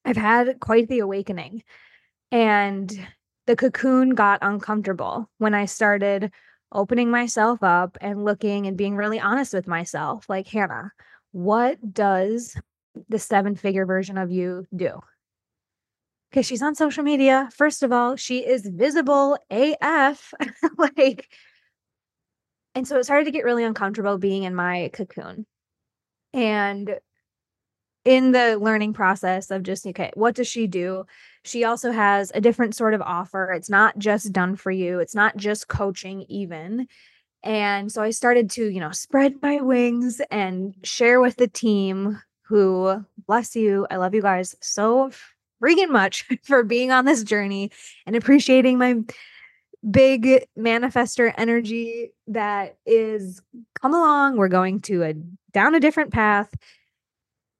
I've 0.05 0.17
had 0.17 0.59
quite 0.59 0.87
the 0.87 0.99
awakening. 0.99 1.63
And 2.31 2.91
the 3.49 3.55
cocoon 3.55 4.11
got 4.11 4.37
uncomfortable 4.43 5.27
when 5.39 5.55
I 5.55 5.65
started 5.65 6.31
opening 6.71 7.09
myself 7.09 7.63
up 7.63 7.97
and 7.99 8.23
looking 8.23 8.67
and 8.67 8.77
being 8.77 8.95
really 8.95 9.19
honest 9.19 9.55
with 9.55 9.65
myself. 9.65 10.29
Like, 10.29 10.47
Hannah, 10.47 10.91
what 11.31 11.79
does 11.91 12.55
the 13.07 13.17
seven 13.17 13.55
figure 13.55 13.87
version 13.87 14.19
of 14.19 14.29
you 14.29 14.67
do? 14.75 14.99
Because 16.29 16.45
she's 16.45 16.61
on 16.61 16.75
social 16.75 17.03
media. 17.03 17.49
First 17.57 17.81
of 17.81 17.91
all, 17.91 18.15
she 18.17 18.45
is 18.45 18.67
visible 18.67 19.35
AF. 19.49 20.31
like, 20.77 21.27
and 22.75 22.87
so 22.87 22.99
it 22.99 23.05
started 23.05 23.25
to 23.25 23.31
get 23.31 23.45
really 23.45 23.63
uncomfortable 23.63 24.19
being 24.19 24.43
in 24.43 24.53
my 24.53 24.91
cocoon. 24.93 25.47
And 26.35 26.99
in 28.05 28.31
the 28.31 28.59
learning 28.59 28.93
process 28.93 29.49
of 29.49 29.63
just, 29.63 29.87
okay, 29.87 30.11
what 30.13 30.35
does 30.35 30.47
she 30.47 30.67
do? 30.67 31.05
She 31.43 31.63
also 31.63 31.91
has 31.91 32.31
a 32.35 32.41
different 32.41 32.75
sort 32.75 32.93
of 32.93 33.01
offer. 33.01 33.51
It's 33.51 33.69
not 33.69 33.97
just 33.97 34.33
done 34.33 34.55
for 34.55 34.71
you, 34.71 34.99
it's 34.99 35.15
not 35.15 35.37
just 35.37 35.67
coaching, 35.67 36.25
even. 36.29 36.87
And 37.43 37.91
so 37.91 38.01
I 38.01 38.09
started 38.09 38.49
to, 38.51 38.65
you 38.69 38.81
know, 38.81 38.91
spread 38.91 39.41
my 39.41 39.61
wings 39.61 40.21
and 40.29 40.75
share 40.83 41.21
with 41.21 41.37
the 41.37 41.47
team 41.47 42.21
who, 42.41 43.05
bless 43.27 43.55
you, 43.55 43.87
I 43.89 43.95
love 43.95 44.13
you 44.13 44.21
guys 44.21 44.55
so 44.59 45.11
freaking 45.63 45.89
much 45.89 46.27
for 46.43 46.63
being 46.63 46.91
on 46.91 47.05
this 47.05 47.23
journey 47.23 47.71
and 48.05 48.15
appreciating 48.15 48.77
my 48.77 48.95
big 49.89 50.45
manifester 50.57 51.33
energy 51.37 52.11
that 52.27 52.77
is 52.85 53.41
come 53.81 53.93
along. 53.93 54.37
We're 54.37 54.49
going 54.49 54.81
to 54.81 55.03
a 55.03 55.13
down 55.51 55.75
a 55.75 55.79
different 55.79 56.11
path 56.11 56.53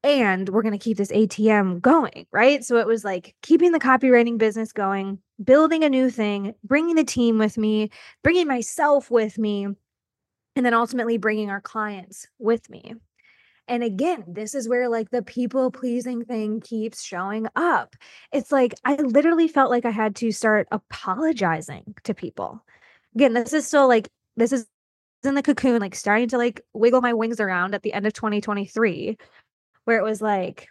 and 0.04 0.48
we're 0.50 0.62
going 0.62 0.78
to 0.78 0.84
keep 0.84 0.98
this 0.98 1.12
ATM 1.12 1.82
going, 1.82 2.26
right? 2.32 2.64
So 2.64 2.78
it 2.78 2.88
was 2.88 3.04
like 3.04 3.36
keeping 3.42 3.72
the 3.72 3.80
copywriting 3.80 4.38
business 4.38 4.72
going, 4.72 5.20
building 5.44 5.84
a 5.84 5.90
new 5.90 6.10
thing, 6.10 6.56
bringing 6.64 6.96
the 6.96 7.04
team 7.04 7.38
with 7.38 7.58
me, 7.58 7.90
bringing 8.24 8.48
myself 8.48 9.12
with 9.12 9.38
me, 9.38 9.68
and 10.56 10.66
then 10.66 10.74
ultimately 10.74 11.18
bringing 11.18 11.50
our 11.50 11.62
clients 11.62 12.28
with 12.38 12.70
me. 12.70 12.96
And 13.68 13.84
again, 13.84 14.24
this 14.28 14.56
is 14.56 14.68
where 14.68 14.90
like 14.90 15.12
the 15.12 15.22
people 15.22 15.70
pleasing 15.70 16.26
thing 16.26 16.60
keeps 16.60 17.04
showing 17.04 17.46
up. 17.56 17.96
It's 18.34 18.52
like 18.52 18.74
I 18.84 18.96
literally 18.96 19.48
felt 19.48 19.70
like 19.70 19.86
I 19.86 19.92
had 19.92 20.16
to 20.18 20.32
start 20.32 20.68
apologizing 20.72 21.96
to 22.04 22.16
people. 22.16 22.66
Again, 23.16 23.34
this 23.34 23.54
is 23.54 23.68
still 23.68 23.88
like, 23.88 24.10
this 24.38 24.52
is 24.52 24.66
in 25.24 25.36
the 25.36 25.44
cocoon, 25.44 25.82
like 25.82 25.94
starting 25.94 26.30
to 26.30 26.38
like 26.38 26.62
wiggle 26.74 27.02
my 27.02 27.14
wings 27.14 27.40
around 27.40 27.76
at 27.76 27.84
the 27.84 27.94
end 27.94 28.08
of 28.08 28.14
2023, 28.14 29.18
where 29.86 29.98
it 29.98 30.04
was 30.04 30.22
like, 30.22 30.68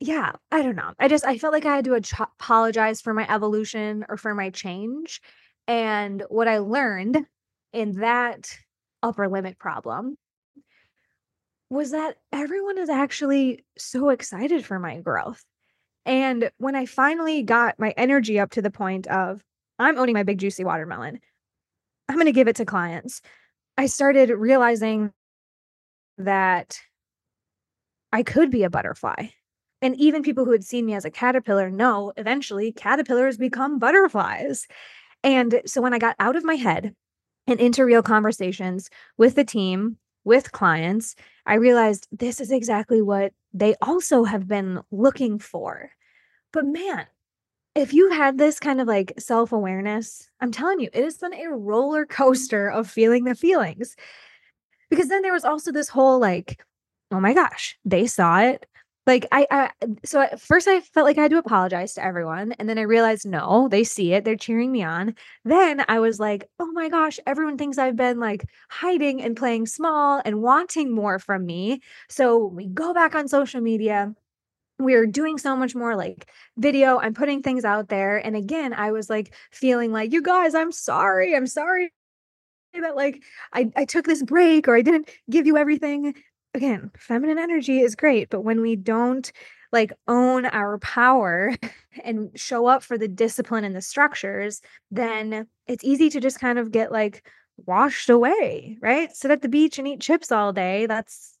yeah, 0.00 0.32
I 0.52 0.62
don't 0.62 0.76
know. 0.76 0.92
I 0.98 1.08
just, 1.08 1.24
I 1.24 1.38
felt 1.38 1.52
like 1.52 1.64
I 1.64 1.76
had 1.76 1.84
to 1.86 1.94
apologize 1.94 3.00
for 3.00 3.14
my 3.14 3.26
evolution 3.32 4.04
or 4.08 4.16
for 4.16 4.34
my 4.34 4.50
change. 4.50 5.20
And 5.66 6.22
what 6.28 6.48
I 6.48 6.58
learned 6.58 7.26
in 7.72 8.00
that 8.00 8.56
upper 9.02 9.28
limit 9.28 9.58
problem 9.58 10.16
was 11.70 11.90
that 11.90 12.16
everyone 12.32 12.78
is 12.78 12.88
actually 12.88 13.64
so 13.76 14.10
excited 14.10 14.64
for 14.64 14.78
my 14.78 15.00
growth. 15.00 15.42
And 16.04 16.50
when 16.58 16.76
I 16.76 16.86
finally 16.86 17.42
got 17.42 17.80
my 17.80 17.92
energy 17.96 18.38
up 18.38 18.50
to 18.52 18.62
the 18.62 18.70
point 18.70 19.08
of, 19.08 19.42
I'm 19.78 19.98
owning 19.98 20.14
my 20.14 20.22
big 20.22 20.38
juicy 20.38 20.64
watermelon, 20.64 21.20
I'm 22.08 22.14
going 22.16 22.26
to 22.26 22.32
give 22.32 22.48
it 22.48 22.56
to 22.56 22.64
clients, 22.64 23.20
I 23.76 23.86
started 23.86 24.30
realizing 24.30 25.12
that 26.18 26.78
I 28.16 28.22
could 28.22 28.50
be 28.50 28.62
a 28.62 28.70
butterfly. 28.70 29.26
And 29.82 29.94
even 29.96 30.22
people 30.22 30.46
who 30.46 30.52
had 30.52 30.64
seen 30.64 30.86
me 30.86 30.94
as 30.94 31.04
a 31.04 31.10
caterpillar 31.10 31.70
know 31.70 32.14
eventually 32.16 32.72
caterpillars 32.72 33.36
become 33.36 33.78
butterflies. 33.78 34.66
And 35.22 35.60
so 35.66 35.82
when 35.82 35.92
I 35.92 35.98
got 35.98 36.16
out 36.18 36.34
of 36.34 36.42
my 36.42 36.54
head 36.54 36.94
and 37.46 37.60
into 37.60 37.84
real 37.84 38.02
conversations 38.02 38.88
with 39.18 39.34
the 39.34 39.44
team, 39.44 39.98
with 40.24 40.52
clients, 40.52 41.14
I 41.44 41.56
realized 41.56 42.08
this 42.10 42.40
is 42.40 42.50
exactly 42.50 43.02
what 43.02 43.34
they 43.52 43.74
also 43.82 44.24
have 44.24 44.48
been 44.48 44.80
looking 44.90 45.38
for. 45.38 45.90
But 46.54 46.64
man, 46.64 47.04
if 47.74 47.92
you 47.92 48.10
had 48.12 48.38
this 48.38 48.58
kind 48.58 48.80
of 48.80 48.88
like 48.88 49.12
self 49.18 49.52
awareness, 49.52 50.26
I'm 50.40 50.52
telling 50.52 50.80
you, 50.80 50.88
it 50.94 51.04
has 51.04 51.18
been 51.18 51.34
a 51.34 51.50
roller 51.50 52.06
coaster 52.06 52.70
of 52.70 52.88
feeling 52.88 53.24
the 53.24 53.34
feelings. 53.34 53.94
Because 54.88 55.08
then 55.08 55.20
there 55.20 55.34
was 55.34 55.44
also 55.44 55.70
this 55.70 55.90
whole 55.90 56.18
like, 56.18 56.62
oh 57.12 57.20
my 57.20 57.34
gosh, 57.34 57.78
they 57.84 58.06
saw 58.06 58.40
it. 58.40 58.66
Like 59.06 59.26
I, 59.30 59.46
I 59.50 59.70
so 60.04 60.20
at 60.20 60.40
first 60.40 60.66
I 60.66 60.80
felt 60.80 61.06
like 61.06 61.16
I 61.18 61.22
had 61.22 61.30
to 61.30 61.38
apologize 61.38 61.94
to 61.94 62.04
everyone 62.04 62.52
and 62.58 62.68
then 62.68 62.76
I 62.78 62.82
realized 62.82 63.24
no, 63.24 63.68
they 63.68 63.84
see 63.84 64.12
it, 64.12 64.24
they're 64.24 64.34
cheering 64.36 64.72
me 64.72 64.82
on. 64.82 65.14
Then 65.44 65.84
I 65.88 66.00
was 66.00 66.18
like, 66.18 66.48
"Oh 66.58 66.72
my 66.72 66.88
gosh, 66.88 67.20
everyone 67.26 67.56
thinks 67.56 67.78
I've 67.78 67.94
been 67.96 68.18
like 68.18 68.44
hiding 68.68 69.22
and 69.22 69.36
playing 69.36 69.66
small 69.66 70.20
and 70.24 70.42
wanting 70.42 70.92
more 70.92 71.18
from 71.20 71.46
me." 71.46 71.80
So 72.08 72.46
we 72.46 72.66
go 72.66 72.92
back 72.94 73.14
on 73.14 73.28
social 73.28 73.60
media. 73.60 74.12
We're 74.78 75.06
doing 75.06 75.38
so 75.38 75.56
much 75.56 75.74
more 75.76 75.96
like 75.96 76.28
video. 76.58 76.98
I'm 77.00 77.14
putting 77.14 77.42
things 77.42 77.64
out 77.64 77.88
there 77.88 78.18
and 78.18 78.36
again, 78.36 78.74
I 78.74 78.92
was 78.92 79.10
like 79.10 79.34
feeling 79.52 79.92
like, 79.92 80.12
"You 80.12 80.22
guys, 80.22 80.54
I'm 80.54 80.72
sorry. 80.72 81.36
I'm 81.36 81.46
sorry 81.48 81.92
that 82.80 82.96
like 82.96 83.22
I 83.52 83.70
I 83.76 83.84
took 83.84 84.06
this 84.06 84.22
break 84.22 84.68
or 84.68 84.76
I 84.76 84.82
didn't 84.82 85.10
give 85.30 85.46
you 85.46 85.56
everything 85.56 86.14
again, 86.56 86.90
feminine 86.98 87.38
energy 87.38 87.80
is 87.80 87.94
great, 87.94 88.30
but 88.30 88.40
when 88.40 88.60
we 88.60 88.74
don't 88.74 89.30
like 89.72 89.92
own 90.08 90.46
our 90.46 90.78
power 90.78 91.54
and 92.04 92.30
show 92.34 92.66
up 92.66 92.82
for 92.82 92.96
the 92.96 93.08
discipline 93.08 93.62
and 93.62 93.76
the 93.76 93.82
structures, 93.82 94.62
then 94.90 95.46
it's 95.66 95.84
easy 95.84 96.08
to 96.10 96.20
just 96.20 96.40
kind 96.40 96.58
of 96.58 96.72
get 96.72 96.90
like 96.90 97.28
washed 97.66 98.10
away, 98.10 98.78
right? 98.80 99.14
Sit 99.14 99.30
at 99.30 99.42
the 99.42 99.48
beach 99.48 99.78
and 99.78 99.86
eat 99.86 100.00
chips 100.00 100.32
all 100.32 100.52
day. 100.52 100.86
That's 100.86 101.36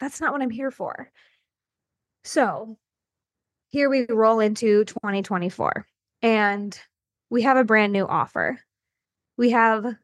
that's 0.00 0.20
not 0.20 0.32
what 0.32 0.42
I'm 0.42 0.50
here 0.50 0.70
for. 0.70 1.10
So, 2.24 2.78
here 3.70 3.90
we 3.90 4.06
roll 4.08 4.40
into 4.40 4.84
2024 4.84 5.86
and 6.22 6.78
we 7.28 7.42
have 7.42 7.56
a 7.56 7.64
brand 7.64 7.92
new 7.92 8.06
offer. 8.06 8.60
We 9.36 9.50
have 9.50 9.96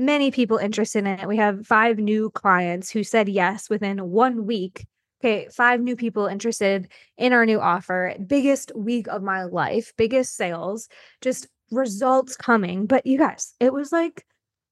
many 0.00 0.30
people 0.30 0.56
interested 0.56 1.00
in 1.00 1.06
it. 1.06 1.28
We 1.28 1.36
have 1.36 1.66
five 1.66 1.98
new 1.98 2.30
clients 2.30 2.90
who 2.90 3.04
said 3.04 3.28
yes 3.28 3.68
within 3.70 4.10
one 4.10 4.46
week. 4.46 4.86
Okay, 5.22 5.48
five 5.52 5.80
new 5.80 5.96
people 5.96 6.26
interested 6.26 6.88
in 7.18 7.34
our 7.34 7.44
new 7.44 7.60
offer. 7.60 8.14
Biggest 8.26 8.72
week 8.74 9.06
of 9.08 9.22
my 9.22 9.44
life, 9.44 9.92
biggest 9.98 10.34
sales, 10.34 10.88
just 11.20 11.46
results 11.70 12.36
coming. 12.36 12.86
But 12.86 13.06
you 13.06 13.18
guys, 13.18 13.54
it 13.60 13.72
was 13.72 13.92
like 13.92 14.24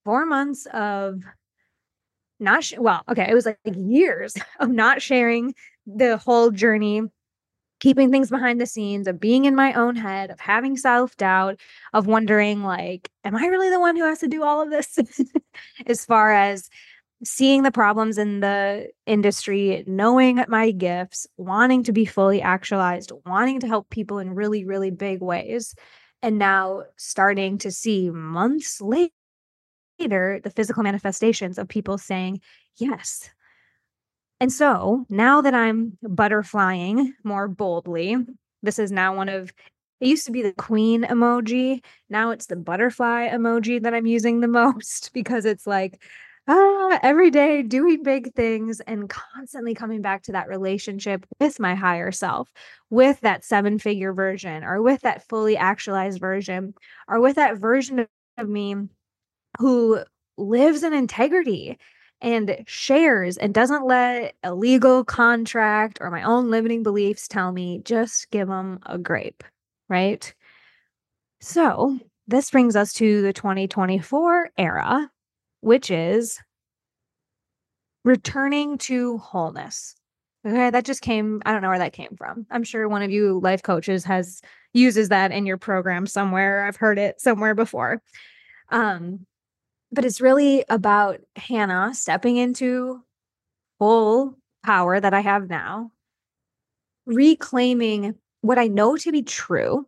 four 0.04 0.24
months 0.24 0.66
of 0.72 1.22
not, 2.40 2.64
sh- 2.64 2.78
well, 2.78 3.02
okay, 3.10 3.28
it 3.28 3.34
was 3.34 3.44
like 3.44 3.58
years 3.64 4.34
of 4.60 4.70
not 4.70 5.02
sharing 5.02 5.54
the 5.86 6.16
whole 6.16 6.50
journey 6.50 7.02
keeping 7.80 8.10
things 8.10 8.30
behind 8.30 8.60
the 8.60 8.66
scenes, 8.66 9.06
of 9.06 9.20
being 9.20 9.44
in 9.44 9.54
my 9.54 9.72
own 9.72 9.96
head, 9.96 10.30
of 10.30 10.40
having 10.40 10.76
self 10.76 11.16
doubt, 11.16 11.58
of 11.92 12.06
wondering, 12.06 12.62
like, 12.62 13.10
am 13.24 13.36
I 13.36 13.46
really 13.46 13.70
the 13.70 13.80
one 13.80 13.96
who 13.96 14.04
has 14.04 14.18
to 14.20 14.28
do 14.28 14.42
all 14.42 14.62
of 14.62 14.70
this? 14.70 14.98
as 15.86 16.04
far 16.04 16.32
as 16.32 16.68
seeing 17.24 17.62
the 17.62 17.72
problems 17.72 18.16
in 18.16 18.40
the 18.40 18.88
industry, 19.06 19.84
knowing 19.86 20.44
my 20.48 20.70
gifts, 20.70 21.26
wanting 21.36 21.82
to 21.82 21.92
be 21.92 22.04
fully 22.04 22.40
actualized, 22.40 23.10
wanting 23.26 23.60
to 23.60 23.66
help 23.66 23.90
people 23.90 24.18
in 24.18 24.34
really, 24.34 24.64
really 24.64 24.90
big 24.90 25.20
ways. 25.20 25.74
And 26.22 26.38
now 26.38 26.84
starting 26.96 27.58
to 27.58 27.70
see 27.70 28.10
months 28.10 28.80
later 28.80 29.12
later 29.98 30.40
the 30.42 30.50
physical 30.50 30.82
manifestations 30.82 31.58
of 31.58 31.68
people 31.68 31.98
saying, 31.98 32.40
Yes, 32.76 33.30
And 34.40 34.52
so 34.52 35.04
now 35.08 35.40
that 35.40 35.54
I'm 35.54 35.98
butterflying 36.04 37.12
more 37.24 37.48
boldly, 37.48 38.16
this 38.62 38.78
is 38.78 38.92
now 38.92 39.14
one 39.16 39.28
of 39.28 39.52
it 40.00 40.06
used 40.06 40.26
to 40.26 40.32
be 40.32 40.42
the 40.42 40.52
queen 40.52 41.02
emoji. 41.02 41.82
Now 42.08 42.30
it's 42.30 42.46
the 42.46 42.56
butterfly 42.56 43.28
emoji 43.30 43.82
that 43.82 43.94
I'm 43.94 44.06
using 44.06 44.40
the 44.40 44.48
most 44.62 45.12
because 45.12 45.44
it's 45.44 45.66
like, 45.66 46.00
ah, 46.46 46.98
every 47.02 47.30
day 47.30 47.62
doing 47.62 48.02
big 48.04 48.32
things 48.34 48.80
and 48.80 49.08
constantly 49.08 49.74
coming 49.74 50.00
back 50.00 50.22
to 50.22 50.32
that 50.32 50.48
relationship 50.48 51.26
with 51.40 51.58
my 51.58 51.74
higher 51.74 52.12
self, 52.12 52.52
with 52.90 53.20
that 53.20 53.44
seven 53.44 53.78
figure 53.78 54.12
version, 54.12 54.62
or 54.62 54.80
with 54.82 55.00
that 55.02 55.28
fully 55.28 55.56
actualized 55.56 56.20
version, 56.20 56.74
or 57.08 57.20
with 57.20 57.36
that 57.36 57.58
version 57.58 58.06
of 58.38 58.48
me 58.48 58.76
who 59.58 59.98
lives 60.36 60.84
in 60.84 60.92
integrity 60.92 61.78
and 62.20 62.64
shares 62.66 63.36
and 63.36 63.54
doesn't 63.54 63.86
let 63.86 64.34
a 64.42 64.54
legal 64.54 65.04
contract 65.04 65.98
or 66.00 66.10
my 66.10 66.22
own 66.22 66.50
limiting 66.50 66.82
beliefs 66.82 67.28
tell 67.28 67.52
me 67.52 67.80
just 67.84 68.30
give 68.30 68.48
them 68.48 68.80
a 68.86 68.98
grape, 68.98 69.44
right? 69.88 70.34
So, 71.40 71.98
this 72.26 72.50
brings 72.50 72.76
us 72.76 72.92
to 72.94 73.22
the 73.22 73.32
2024 73.32 74.50
era, 74.58 75.10
which 75.60 75.90
is 75.90 76.38
returning 78.04 78.78
to 78.78 79.18
wholeness. 79.18 79.94
Okay, 80.46 80.70
that 80.70 80.84
just 80.84 81.02
came, 81.02 81.42
I 81.44 81.52
don't 81.52 81.62
know 81.62 81.68
where 81.68 81.78
that 81.78 81.92
came 81.92 82.16
from. 82.16 82.46
I'm 82.50 82.64
sure 82.64 82.88
one 82.88 83.02
of 83.02 83.10
you 83.10 83.40
life 83.40 83.62
coaches 83.62 84.04
has 84.04 84.40
uses 84.72 85.08
that 85.08 85.32
in 85.32 85.46
your 85.46 85.58
program 85.58 86.06
somewhere. 86.06 86.64
I've 86.64 86.76
heard 86.76 86.98
it 86.98 87.20
somewhere 87.20 87.54
before. 87.54 88.02
Um, 88.70 89.26
but 89.90 90.04
it's 90.04 90.20
really 90.20 90.64
about 90.68 91.20
Hannah 91.36 91.94
stepping 91.94 92.36
into 92.36 93.02
full 93.78 94.38
power 94.64 95.00
that 95.00 95.14
I 95.14 95.20
have 95.20 95.48
now, 95.48 95.92
reclaiming 97.06 98.14
what 98.40 98.58
I 98.58 98.68
know 98.68 98.96
to 98.96 99.12
be 99.12 99.22
true, 99.22 99.86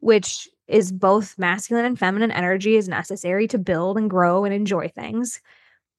which 0.00 0.48
is 0.68 0.90
both 0.90 1.38
masculine 1.38 1.84
and 1.84 1.98
feminine 1.98 2.32
energy 2.32 2.76
is 2.76 2.88
necessary 2.88 3.46
to 3.48 3.58
build 3.58 3.96
and 3.96 4.10
grow 4.10 4.44
and 4.44 4.52
enjoy 4.52 4.88
things 4.88 5.40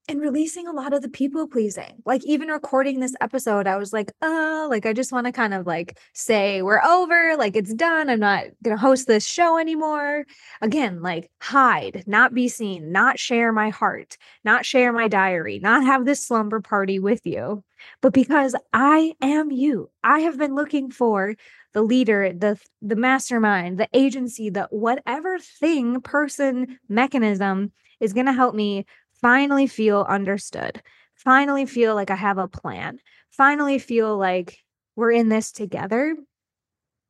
and 0.07 0.21
releasing 0.21 0.67
a 0.67 0.71
lot 0.71 0.93
of 0.93 1.01
the 1.01 1.09
people 1.09 1.47
pleasing. 1.47 2.01
Like 2.05 2.23
even 2.25 2.47
recording 2.47 2.99
this 2.99 3.15
episode, 3.19 3.67
I 3.67 3.77
was 3.77 3.91
like, 3.91 4.11
uh, 4.21 4.67
like 4.69 4.85
I 4.85 4.93
just 4.93 5.11
want 5.11 5.25
to 5.25 5.33
kind 5.33 5.53
of 5.53 5.67
like 5.67 5.99
say 6.13 6.61
we're 6.61 6.81
over, 6.81 7.35
like 7.37 7.55
it's 7.55 7.73
done. 7.73 8.09
I'm 8.09 8.19
not 8.19 8.45
gonna 8.63 8.77
host 8.77 9.07
this 9.07 9.25
show 9.25 9.57
anymore. 9.57 10.25
Again, 10.61 11.01
like 11.01 11.29
hide, 11.41 12.03
not 12.07 12.33
be 12.33 12.47
seen, 12.47 12.91
not 12.91 13.19
share 13.19 13.51
my 13.51 13.69
heart, 13.69 14.17
not 14.43 14.65
share 14.65 14.93
my 14.93 15.07
diary, 15.07 15.59
not 15.59 15.83
have 15.83 16.05
this 16.05 16.25
slumber 16.25 16.61
party 16.61 16.99
with 16.99 17.25
you. 17.25 17.63
But 18.01 18.13
because 18.13 18.55
I 18.73 19.13
am 19.21 19.51
you, 19.51 19.89
I 20.03 20.21
have 20.21 20.37
been 20.37 20.55
looking 20.55 20.89
for 20.89 21.35
the 21.73 21.81
leader, 21.81 22.31
the 22.33 22.59
the 22.81 22.95
mastermind, 22.95 23.77
the 23.77 23.89
agency, 23.93 24.49
the 24.49 24.67
whatever 24.71 25.37
thing, 25.39 26.01
person, 26.01 26.79
mechanism 26.87 27.71
is 27.99 28.13
going 28.13 28.25
to 28.27 28.33
help 28.33 28.55
me 28.55 28.85
finally 29.21 29.67
feel 29.67 30.05
understood, 30.07 30.81
finally 31.15 31.65
feel 31.65 31.95
like 31.95 32.11
I 32.11 32.15
have 32.15 32.37
a 32.37 32.47
plan, 32.47 32.99
finally 33.31 33.79
feel 33.79 34.17
like 34.17 34.59
we're 34.95 35.11
in 35.11 35.29
this 35.29 35.51
together. 35.51 36.15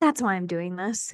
That's 0.02 0.22
why 0.22 0.36
I'm 0.36 0.48
doing 0.48 0.76
this. 0.76 1.13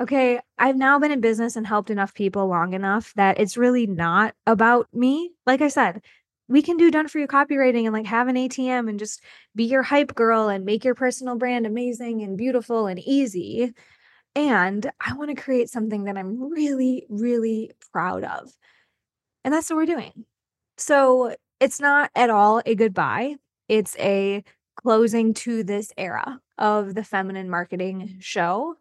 Okay, 0.00 0.40
I've 0.58 0.76
now 0.76 0.98
been 0.98 1.12
in 1.12 1.20
business 1.20 1.54
and 1.54 1.66
helped 1.66 1.90
enough 1.90 2.14
people 2.14 2.46
long 2.46 2.72
enough 2.72 3.12
that 3.14 3.38
it's 3.38 3.56
really 3.56 3.86
not 3.86 4.34
about 4.46 4.88
me. 4.92 5.32
Like 5.46 5.60
I 5.60 5.68
said, 5.68 6.02
we 6.48 6.62
can 6.62 6.76
do 6.76 6.90
done 6.90 7.08
for 7.08 7.18
you 7.18 7.26
copywriting 7.26 7.84
and 7.84 7.92
like 7.92 8.06
have 8.06 8.28
an 8.28 8.36
ATM 8.36 8.88
and 8.88 8.98
just 8.98 9.22
be 9.54 9.64
your 9.64 9.82
hype 9.82 10.14
girl 10.14 10.48
and 10.48 10.64
make 10.64 10.84
your 10.84 10.94
personal 10.94 11.36
brand 11.36 11.66
amazing 11.66 12.22
and 12.22 12.36
beautiful 12.36 12.86
and 12.86 12.98
easy. 13.00 13.72
And 14.34 14.90
I 15.00 15.14
want 15.14 15.34
to 15.34 15.42
create 15.42 15.68
something 15.68 16.04
that 16.04 16.16
I'm 16.16 16.50
really, 16.50 17.06
really 17.08 17.70
proud 17.92 18.24
of. 18.24 18.52
And 19.44 19.52
that's 19.52 19.70
what 19.70 19.76
we're 19.76 19.86
doing. 19.86 20.24
So 20.78 21.34
it's 21.60 21.80
not 21.80 22.10
at 22.14 22.30
all 22.30 22.62
a 22.64 22.74
goodbye. 22.74 23.36
It's 23.68 23.96
a 23.98 24.44
closing 24.76 25.34
to 25.34 25.62
this 25.62 25.92
era 25.96 26.40
of 26.58 26.94
the 26.94 27.04
feminine 27.04 27.50
marketing 27.50 28.00
mm. 28.00 28.22
show 28.22 28.76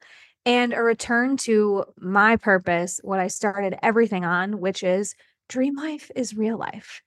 and 0.45 0.73
a 0.73 0.81
return 0.81 1.37
to 1.37 1.85
my 1.97 2.35
purpose, 2.35 2.99
what 3.03 3.19
I 3.19 3.27
started 3.27 3.77
everything 3.83 4.25
on, 4.25 4.59
which 4.59 4.83
is 4.83 5.13
dream 5.49 5.75
life 5.75 6.09
is 6.15 6.35
real 6.35 6.57
life. 6.57 7.01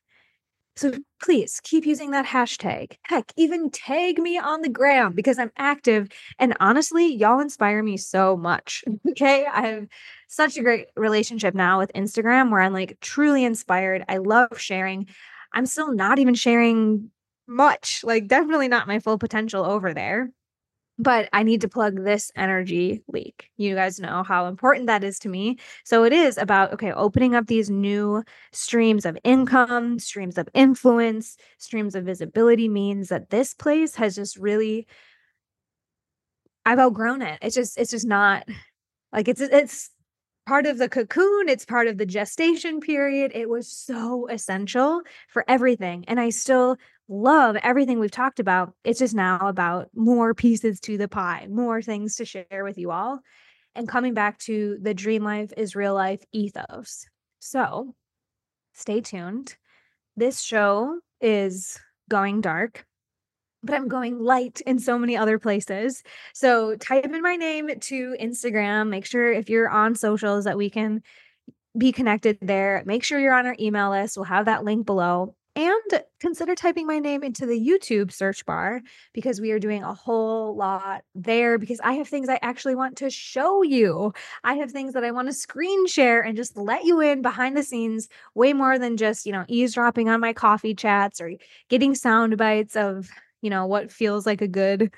So 0.77 0.93
please 1.23 1.61
keep 1.63 1.87
using 1.87 2.11
that 2.11 2.27
hashtag. 2.27 2.97
Heck, 3.03 3.33
even 3.37 3.71
tag 3.71 4.19
me 4.19 4.39
on 4.39 4.63
the 4.63 4.69
gram 4.69 5.13
because 5.13 5.39
I'm 5.39 5.53
active. 5.57 6.09
And 6.39 6.57
honestly, 6.59 7.15
y'all 7.15 7.39
inspire 7.41 7.83
me 7.83 7.97
so 7.97 8.37
much. 8.37 8.85
Okay. 9.15 9.47
I 9.47 9.67
have 9.69 9.87
such 10.27 10.57
a 10.57 10.63
great 10.63 10.89
relationship 10.97 11.55
now 11.55 11.79
with 11.79 11.93
Instagram 11.95 12.51
where 12.51 12.61
I'm 12.61 12.73
like 12.73 12.99
truly 13.01 13.45
inspired. 13.45 14.05
I 14.09 14.17
love 14.17 14.59
sharing. 14.59 15.07
I'm 15.53 15.67
still 15.67 15.93
not 15.93 16.19
even 16.19 16.35
sharing 16.35 17.11
much, 17.47 18.01
like, 18.03 18.27
definitely 18.27 18.67
not 18.69 18.89
my 18.89 18.99
full 18.99 19.19
potential 19.19 19.65
over 19.65 19.95
there 19.95 20.31
but 20.99 21.29
I 21.33 21.43
need 21.43 21.61
to 21.63 21.69
plug 21.69 22.05
this 22.05 22.31
energy 22.37 23.03
leak. 23.09 23.51
You 23.57 23.75
guys 23.75 23.99
know 23.99 24.23
how 24.23 24.47
important 24.47 24.87
that 24.87 25.03
is 25.03 25.19
to 25.21 25.29
me. 25.29 25.59
So 25.85 26.05
it 26.05 26.13
is 26.13 26.39
about, 26.39 26.73
okay, 26.75 26.93
opening 26.93 27.35
up 27.35 27.47
these 27.47 27.69
new 27.69 28.23
streams 28.53 29.05
of 29.05 29.19
income, 29.25 29.99
streams 29.99 30.39
of 30.39 30.49
influence, 30.55 31.37
streams 31.59 31.95
of 31.95 32.05
visibility 32.05 32.69
means 32.69 33.09
that 33.09 33.31
this 33.31 33.55
place 33.55 33.97
has 33.97 34.15
just 34.15 34.37
really, 34.37 34.87
I've 36.65 36.79
outgrown 36.79 37.23
it. 37.23 37.39
It's 37.43 37.57
just, 37.57 37.77
it's 37.77 37.91
just 37.91 38.07
not 38.07 38.45
like 39.13 39.29
it's, 39.29 39.41
it's, 39.41 39.91
part 40.47 40.67
of 40.67 40.77
the 40.77 40.89
cocoon 40.89 41.49
it's 41.49 41.65
part 41.65 41.87
of 41.87 41.97
the 41.97 42.05
gestation 42.05 42.81
period 42.81 43.33
it 43.35 43.49
was 43.49 43.67
so 43.67 44.29
essential 44.29 45.01
for 45.29 45.45
everything 45.49 46.05
and 46.07 46.21
i 46.21 46.29
still 46.29 46.77
love 47.09 47.57
everything 47.63 47.99
we've 47.99 48.11
talked 48.11 48.41
about. 48.41 48.73
It's 48.85 48.99
just 48.99 49.15
now 49.15 49.49
about 49.49 49.89
more 49.95 50.35
pieces 50.35 50.81
to 50.81 50.97
the 50.97 51.09
pie, 51.09 51.47
more 51.51 51.83
things 51.83 52.17
to 52.17 52.25
share 52.25 52.65
with 52.65 52.79
you 52.79 52.91
all, 52.91 53.21
and 53.75 53.89
coming 53.89 54.15
back 54.15 54.39
to 54.41 54.79
the 54.81 54.95
dream 54.95 55.25
life 55.25 55.53
is 55.57 55.77
real 55.77 55.95
life 55.95 56.23
ethos. 56.33 57.07
So 57.41 57.95
stay 58.73 59.01
tuned. 59.01 59.57
This 60.17 60.41
show 60.41 61.01
is 61.21 61.79
going 62.09 62.41
dark, 62.41 62.87
but 63.63 63.75
I'm 63.75 63.89
going 63.89 64.19
light 64.19 64.61
in 64.67 64.79
so 64.79 64.99
many 64.99 65.17
other 65.17 65.39
places. 65.39 66.03
So 66.33 66.77
type 66.77 67.05
in 67.05 67.23
my 67.23 67.37
name 67.37 67.69
to 67.69 68.17
Instagram. 68.21 68.89
Make 68.89 69.07
sure 69.07 69.33
if 69.33 69.51
you're 69.51 69.69
on 69.69 69.95
socials 69.95 70.45
that 70.45 70.57
we 70.57 70.71
can 70.71 71.03
be 71.77 71.91
connected 71.93 72.39
there. 72.41 72.83
Make 72.87 73.03
sure 73.03 73.19
you're 73.19 73.35
on 73.35 73.47
our 73.47 73.57
email 73.59 73.91
list. 73.91 74.17
We'll 74.17 74.25
have 74.25 74.47
that 74.47 74.65
link 74.65 74.87
below. 74.87 75.35
And 75.57 76.03
consider 76.19 76.57
typing 76.57 76.85
my 76.85 76.99
name 76.99 77.23
into 77.23 77.47
the 77.47 77.59
YouTube 77.59 78.11
search 78.11 78.45
bar 78.45 78.83
because 79.13 79.41
we 79.41 79.53
are 79.53 79.61
doing 79.61 79.85
a 79.85 79.95
whole 79.95 80.57
lot 80.57 81.05
there. 81.15 81.59
Because 81.59 81.79
I 81.85 81.93
have 81.93 82.09
things 82.09 82.29
I 82.29 82.41
actually 82.43 82.75
want 82.75 82.97
to 82.99 83.09
show 83.09 83.63
you. 83.63 84.13
I 84.43 84.55
have 84.55 84.73
things 84.73 84.95
that 84.95 85.05
I 85.05 85.13
want 85.13 85.29
to 85.29 85.33
screen 85.33 85.87
share 85.87 86.21
and 86.23 86.37
just 86.37 86.57
let 86.57 86.85
you 86.85 87.01
in 87.01 87.23
behind 87.23 87.57
the 87.57 87.63
scenes 87.63 88.09
way 88.35 88.53
more 88.53 88.81
than 88.81 88.97
just, 88.97 89.27
you 89.27 89.33
know, 89.33 89.45
eavesdropping 89.47 90.09
on 90.09 90.21
my 90.21 90.33
coffee 90.33 90.75
chats 90.75 91.21
or 91.21 91.33
getting 91.69 91.95
sound 91.95 92.37
bites 92.37 92.75
of, 92.75 93.09
you 93.41 93.49
know, 93.51 93.65
what 93.65 93.93
feels 93.93 94.27
like 94.27 94.43
a 94.43 94.49
good 94.49 94.93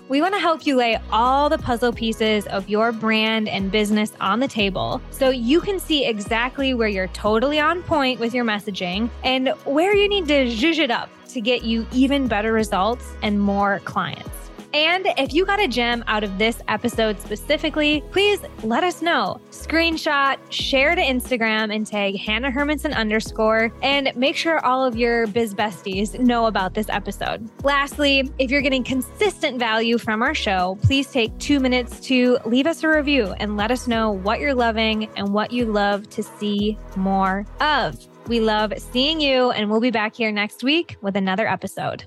We 0.09 0.21
want 0.21 0.33
to 0.35 0.39
help 0.39 0.67
you 0.67 0.75
lay 0.75 0.99
all 1.11 1.49
the 1.49 1.57
puzzle 1.57 1.93
pieces 1.93 2.45
of 2.47 2.67
your 2.69 2.91
brand 2.91 3.47
and 3.47 3.71
business 3.71 4.11
on 4.19 4.41
the 4.41 4.49
table 4.49 5.01
so 5.11 5.29
you 5.29 5.61
can 5.61 5.79
see 5.79 6.05
exactly 6.05 6.73
where 6.73 6.89
you're 6.89 7.07
totally 7.07 7.59
on 7.59 7.81
point 7.81 8.19
with 8.19 8.33
your 8.33 8.43
messaging 8.43 9.09
and 9.23 9.47
where 9.63 9.95
you 9.95 10.09
need 10.09 10.27
to 10.27 10.45
zhuzh 10.45 10.77
it 10.77 10.91
up 10.91 11.09
to 11.29 11.41
get 11.41 11.63
you 11.63 11.87
even 11.93 12.27
better 12.27 12.51
results 12.51 13.15
and 13.23 13.39
more 13.39 13.79
clients. 13.85 14.42
And 14.73 15.05
if 15.17 15.33
you 15.33 15.45
got 15.45 15.59
a 15.59 15.67
gem 15.67 16.03
out 16.07 16.23
of 16.23 16.39
this 16.39 16.61
episode 16.67 17.21
specifically, 17.21 18.03
please 18.11 18.39
let 18.63 18.83
us 18.83 19.03
know. 19.03 19.39
Screenshot, 19.51 20.37
share 20.49 20.95
to 20.95 21.01
Instagram, 21.01 21.73
and 21.73 21.85
tag 21.85 22.17
Hannah 22.17 22.51
Hermanson 22.51 22.95
underscore, 22.95 23.71
and 23.83 24.11
make 24.15 24.35
sure 24.35 24.65
all 24.65 24.83
of 24.83 24.95
your 24.95 25.27
biz 25.27 25.53
besties 25.53 26.19
know 26.19 26.47
about 26.47 26.73
this 26.73 26.89
episode. 26.89 27.47
Lastly, 27.63 28.31
if 28.39 28.49
you're 28.49 28.61
getting 28.61 28.83
consistent 28.83 29.59
value 29.59 29.99
from 29.99 30.23
our 30.23 30.33
show, 30.33 30.77
please 30.81 31.11
take 31.11 31.37
two 31.37 31.59
minutes 31.59 31.99
to 32.07 32.39
leave 32.45 32.65
us 32.65 32.83
a 32.83 32.89
review 32.89 33.35
and 33.39 33.55
let 33.57 33.69
us 33.69 33.87
know 33.87 34.11
what 34.11 34.39
you're 34.39 34.55
loving 34.55 35.07
and 35.15 35.33
what 35.33 35.51
you 35.51 35.65
love 35.65 36.09
to 36.09 36.23
see 36.23 36.77
more 36.95 37.45
of. 37.61 37.95
We 38.27 38.39
love 38.39 38.73
seeing 38.77 39.21
you, 39.21 39.51
and 39.51 39.69
we'll 39.69 39.81
be 39.81 39.91
back 39.91 40.15
here 40.15 40.31
next 40.31 40.63
week 40.63 40.97
with 41.01 41.15
another 41.15 41.47
episode. 41.47 42.05